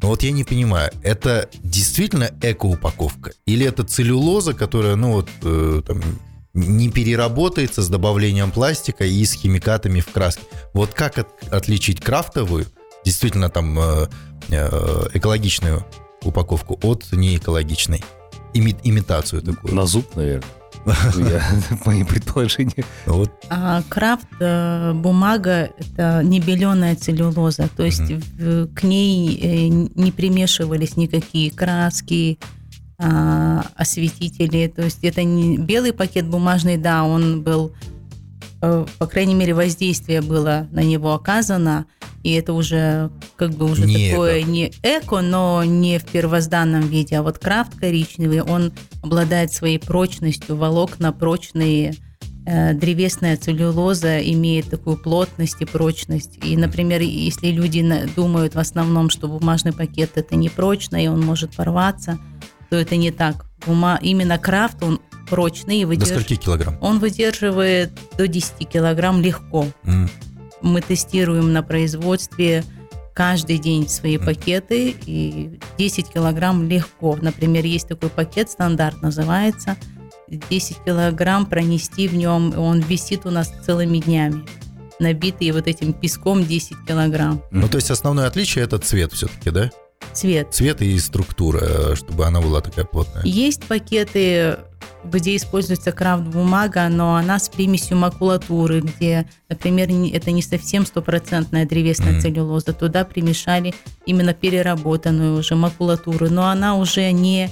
Но 0.00 0.08
вот 0.08 0.22
я 0.22 0.30
не 0.30 0.44
понимаю, 0.44 0.90
это 1.02 1.48
действительно 1.62 2.30
эко-упаковка? 2.40 3.32
Или 3.44 3.66
это 3.66 3.84
целлюлоза, 3.84 4.54
которая, 4.54 4.94
ну 4.94 5.12
вот, 5.12 5.28
э, 5.42 5.82
там, 5.86 6.00
не 6.54 6.90
переработается 6.90 7.82
с 7.82 7.88
добавлением 7.88 8.50
пластика 8.50 9.04
и 9.04 9.24
с 9.24 9.32
химикатами 9.32 10.00
в 10.00 10.10
краске? 10.10 10.42
Вот 10.72 10.94
как 10.94 11.18
от, 11.18 11.28
отличить 11.52 12.00
крафтовую, 12.00 12.66
действительно 13.04 13.50
там 13.50 13.78
э, 13.78 14.08
э, 14.48 15.08
экологичную 15.14 15.84
упаковку 16.22 16.78
от 16.82 17.10
неэкологичной? 17.12 18.04
Ими, 18.54 18.76
имитацию 18.84 19.42
такую. 19.42 19.74
На 19.74 19.86
зуб, 19.86 20.14
наверное. 20.16 20.59
Мои 21.84 22.04
предположения. 22.04 22.84
Вот. 23.06 23.30
А, 23.48 23.82
крафт 23.88 24.26
э, 24.40 24.92
бумага 24.94 25.70
это 25.78 26.22
не 26.24 26.40
беленая 26.40 26.96
целлюлоза, 26.96 27.68
то 27.76 27.84
есть 27.84 28.10
угу. 28.10 28.68
к 28.74 28.82
ней 28.82 29.38
э, 29.38 29.68
не 29.68 30.12
примешивались 30.12 30.96
никакие 30.96 31.50
краски, 31.50 32.38
а, 33.02 33.64
осветители. 33.76 34.66
То 34.68 34.82
есть 34.82 35.02
это 35.02 35.22
не 35.22 35.56
белый 35.56 35.94
пакет 35.94 36.26
бумажный, 36.26 36.76
да, 36.76 37.04
он 37.04 37.42
был, 37.42 37.72
э, 38.60 38.86
по 38.98 39.06
крайней 39.06 39.34
мере, 39.34 39.54
воздействие 39.54 40.20
было 40.20 40.68
на 40.70 40.80
него 40.82 41.14
оказано, 41.14 41.86
и 42.22 42.32
это 42.32 42.52
уже 42.52 43.10
как 43.36 43.52
бы 43.52 43.70
уже 43.70 43.86
не 43.86 44.10
такое 44.10 44.40
эко. 44.40 44.50
не 44.50 44.72
эко, 44.82 45.20
но 45.20 45.64
не 45.64 45.98
в 45.98 46.04
первозданном 46.04 46.82
виде. 46.82 47.16
А 47.16 47.22
вот 47.22 47.38
крафт 47.38 47.74
коричневый, 47.78 48.42
он 48.42 48.72
обладает 49.02 49.52
своей 49.52 49.78
прочностью, 49.78 50.56
волокна 50.56 51.12
прочные, 51.12 51.94
э, 52.46 52.74
древесная 52.74 53.36
целлюлоза 53.36 54.20
имеет 54.20 54.68
такую 54.68 54.98
плотность 54.98 55.60
и 55.60 55.64
прочность. 55.64 56.38
И, 56.44 56.56
например, 56.56 57.00
если 57.00 57.48
люди 57.48 57.82
думают 58.14 58.54
в 58.54 58.58
основном, 58.58 59.08
что 59.08 59.28
бумажный 59.28 59.72
пакет 59.72 60.12
это 60.16 60.36
не 60.36 60.50
прочно, 60.50 61.02
и 61.02 61.08
он 61.08 61.20
может 61.20 61.56
порваться, 61.56 62.18
то 62.68 62.76
это 62.76 62.96
не 62.96 63.10
так. 63.10 63.46
Бума... 63.66 63.98
Именно 64.02 64.38
крафт, 64.38 64.82
он 64.82 65.00
прочный. 65.28 65.80
И 65.80 65.84
выдерж... 65.86 66.08
До 66.08 66.14
скольки 66.16 66.36
килограмм? 66.36 66.76
Он 66.82 66.98
выдерживает 66.98 67.92
до 68.18 68.28
10 68.28 68.68
килограмм 68.68 69.22
легко. 69.22 69.66
Mm 69.84 70.10
мы 70.62 70.80
тестируем 70.80 71.52
на 71.52 71.62
производстве 71.62 72.64
каждый 73.14 73.58
день 73.58 73.88
свои 73.88 74.18
пакеты, 74.18 74.94
и 75.06 75.58
10 75.78 76.08
килограмм 76.08 76.68
легко. 76.68 77.18
Например, 77.20 77.64
есть 77.64 77.88
такой 77.88 78.08
пакет, 78.08 78.50
стандарт 78.50 79.02
называется, 79.02 79.76
10 80.28 80.78
килограмм 80.84 81.46
пронести 81.46 82.08
в 82.08 82.14
нем, 82.14 82.56
он 82.56 82.80
висит 82.80 83.26
у 83.26 83.30
нас 83.30 83.52
целыми 83.64 83.98
днями 83.98 84.44
набитый 85.00 85.50
вот 85.50 85.66
этим 85.66 85.92
песком 85.92 86.44
10 86.44 86.86
килограмм. 86.86 87.42
Ну, 87.50 87.68
то 87.68 87.76
есть 87.76 87.90
основное 87.90 88.26
отличие 88.26 88.64
это 88.64 88.78
цвет 88.78 89.12
все-таки, 89.12 89.50
да? 89.50 89.70
Цвет. 90.12 90.52
Цвет 90.52 90.82
и 90.82 90.98
структура, 90.98 91.94
чтобы 91.94 92.26
она 92.26 92.40
была 92.40 92.60
такая 92.60 92.84
плотная. 92.84 93.22
Есть 93.24 93.64
пакеты 93.64 94.58
где 95.02 95.34
используется 95.36 95.92
крафт-бумага, 95.92 96.86
но 96.90 97.16
она 97.16 97.38
с 97.38 97.48
примесью 97.48 97.96
макулатуры, 97.96 98.80
где, 98.82 99.26
например, 99.48 99.88
это 100.14 100.30
не 100.30 100.42
совсем 100.42 100.84
стопроцентная 100.84 101.64
древесная 101.66 102.12
Мгм. 102.12 102.20
целлюлоза. 102.20 102.74
Туда 102.74 103.06
примешали 103.06 103.74
именно 104.04 104.34
переработанную 104.34 105.38
уже 105.38 105.54
макулатуру, 105.54 106.28
но 106.28 106.48
она 106.48 106.76
уже 106.76 107.10
не, 107.12 107.48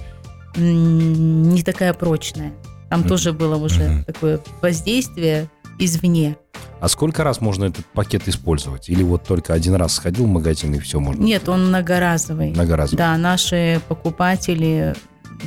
не 0.56 1.62
такая 1.62 1.94
прочная. 1.94 2.52
Там 2.90 3.00
Мгм. 3.00 3.08
тоже 3.08 3.32
было 3.32 3.56
уже 3.56 3.88
Мгм. 3.88 4.04
такое 4.04 4.40
воздействие 4.60 5.48
извне. 5.78 6.36
А 6.80 6.88
сколько 6.88 7.24
раз 7.24 7.40
можно 7.40 7.64
этот 7.64 7.86
пакет 7.86 8.28
использовать? 8.28 8.88
Или 8.88 9.02
вот 9.02 9.24
только 9.24 9.52
один 9.52 9.74
раз 9.74 9.94
сходил 9.94 10.26
в 10.26 10.28
магазин 10.28 10.74
и 10.74 10.78
все 10.78 11.00
можно? 11.00 11.22
Нет, 11.22 11.48
он 11.48 11.68
многоразовый. 11.68 12.50
Многоразово. 12.50 12.96
Да, 12.96 13.16
наши 13.18 13.80
покупатели, 13.88 14.94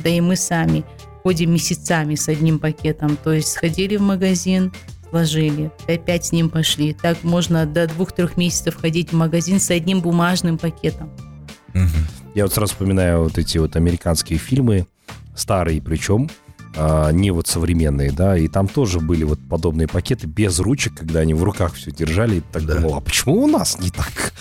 да 0.02 0.10
и 0.10 0.20
мы 0.20 0.36
сами 0.36 0.84
ходим 1.22 1.52
месяцами 1.52 2.14
с 2.16 2.28
одним 2.28 2.58
пакетом. 2.58 3.16
То 3.16 3.32
есть 3.32 3.48
сходили 3.48 3.96
в 3.96 4.02
магазин, 4.02 4.72
сложили, 5.10 5.70
опять 5.88 6.26
с 6.26 6.32
ним 6.32 6.50
пошли. 6.50 6.92
Так 6.94 7.22
можно 7.22 7.64
до 7.64 7.86
двух-трех 7.86 8.36
месяцев 8.36 8.76
ходить 8.80 9.12
в 9.12 9.16
магазин 9.16 9.60
с 9.60 9.70
одним 9.70 10.00
бумажным 10.00 10.58
пакетом. 10.58 11.10
Мгм. 11.74 12.06
Я 12.34 12.44
вот 12.44 12.52
сразу 12.52 12.72
вспоминаю 12.72 13.24
вот 13.24 13.38
эти 13.38 13.58
вот 13.58 13.76
американские 13.76 14.38
фильмы, 14.38 14.86
старые 15.34 15.80
причем, 15.80 16.30
не 17.12 17.30
вот 17.30 17.46
современные, 17.48 18.12
да, 18.12 18.36
и 18.36 18.48
там 18.48 18.66
тоже 18.68 19.00
были 19.00 19.24
вот 19.24 19.38
подобные 19.48 19.88
пакеты 19.88 20.26
без 20.26 20.58
ручек, 20.58 20.94
когда 20.94 21.20
они 21.20 21.34
в 21.34 21.42
руках 21.44 21.74
все 21.74 21.90
держали, 21.90 22.36
и 22.36 22.40
так 22.40 22.64
Да. 22.64 22.76
думал, 22.76 22.96
а 22.96 23.00
почему 23.00 23.42
у 23.42 23.46
нас 23.46 23.78
не 23.78 23.90
так? 23.90 24.32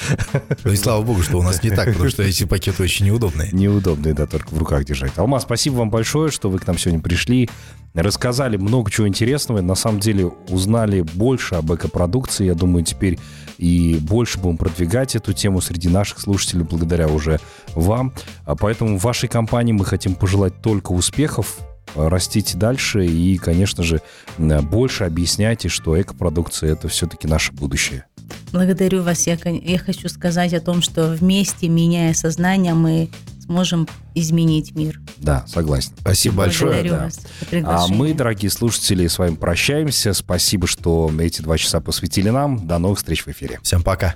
Ну 0.63 0.71
и 0.71 0.75
слава 0.75 1.01
богу, 1.01 1.21
что 1.23 1.37
у 1.39 1.43
нас 1.43 1.61
не 1.63 1.69
так, 1.71 1.91
потому 1.91 2.09
что 2.09 2.23
эти 2.23 2.45
пакеты 2.45 2.83
очень 2.83 3.05
неудобные. 3.07 3.49
Неудобные, 3.51 4.13
да, 4.13 4.27
только 4.27 4.53
в 4.53 4.57
руках 4.57 4.85
держать. 4.85 5.11
Алмаз, 5.17 5.43
спасибо 5.43 5.75
вам 5.75 5.89
большое, 5.89 6.31
что 6.31 6.49
вы 6.49 6.59
к 6.59 6.67
нам 6.67 6.77
сегодня 6.77 7.01
пришли, 7.01 7.49
рассказали 7.93 8.57
много 8.57 8.89
чего 8.89 9.07
интересного, 9.07 9.61
на 9.61 9.75
самом 9.75 9.99
деле 9.99 10.27
узнали 10.49 11.01
больше 11.01 11.55
об 11.55 11.73
экопродукции, 11.73 12.45
я 12.45 12.53
думаю, 12.55 12.85
теперь 12.85 13.19
и 13.57 13.97
больше 14.01 14.39
будем 14.39 14.57
продвигать 14.57 15.15
эту 15.15 15.33
тему 15.33 15.61
среди 15.61 15.89
наших 15.89 16.19
слушателей 16.19 16.63
благодаря 16.63 17.07
уже 17.07 17.39
вам. 17.75 18.13
А 18.45 18.55
Поэтому 18.55 18.97
вашей 18.97 19.27
компании 19.27 19.73
мы 19.73 19.85
хотим 19.85 20.15
пожелать 20.15 20.61
только 20.61 20.91
успехов, 20.93 21.57
а, 21.59 21.70
растите 21.95 22.57
дальше 22.57 23.05
и, 23.05 23.37
конечно 23.37 23.83
же, 23.83 24.01
м, 24.37 24.65
больше 24.67 25.03
объясняйте, 25.03 25.69
что 25.69 25.99
экопродукция– 25.99 26.71
это 26.73 26.87
все-таки 26.87 27.27
наше 27.27 27.51
будущее. 27.51 28.05
Благодарю 28.51 29.03
вас. 29.03 29.27
Я, 29.27 29.37
я 29.43 29.77
хочу 29.77 30.09
сказать 30.09 30.53
о 30.53 30.61
том, 30.61 30.81
что 30.81 31.07
вместе, 31.09 31.67
меняя 31.67 32.13
сознание, 32.13 32.73
мы 32.73 33.09
сможем 33.45 33.87
изменить 34.15 34.75
мир. 34.75 35.01
Да, 35.17 35.45
согласен. 35.47 35.91
Спасибо 35.99 36.37
большое. 36.37 36.71
Благодарю 36.71 36.95
да. 36.95 37.03
вас 37.05 37.19
за 37.51 37.57
А 37.65 37.87
мы, 37.87 38.13
дорогие 38.13 38.49
слушатели, 38.49 39.07
с 39.07 39.19
вами 39.19 39.35
прощаемся. 39.35 40.13
Спасибо, 40.13 40.67
что 40.67 41.11
эти 41.19 41.41
два 41.41 41.57
часа 41.57 41.81
посвятили 41.81 42.29
нам. 42.29 42.65
До 42.67 42.77
новых 42.77 42.99
встреч 42.99 43.25
в 43.25 43.27
эфире. 43.29 43.59
Всем 43.63 43.83
пока. 43.83 44.15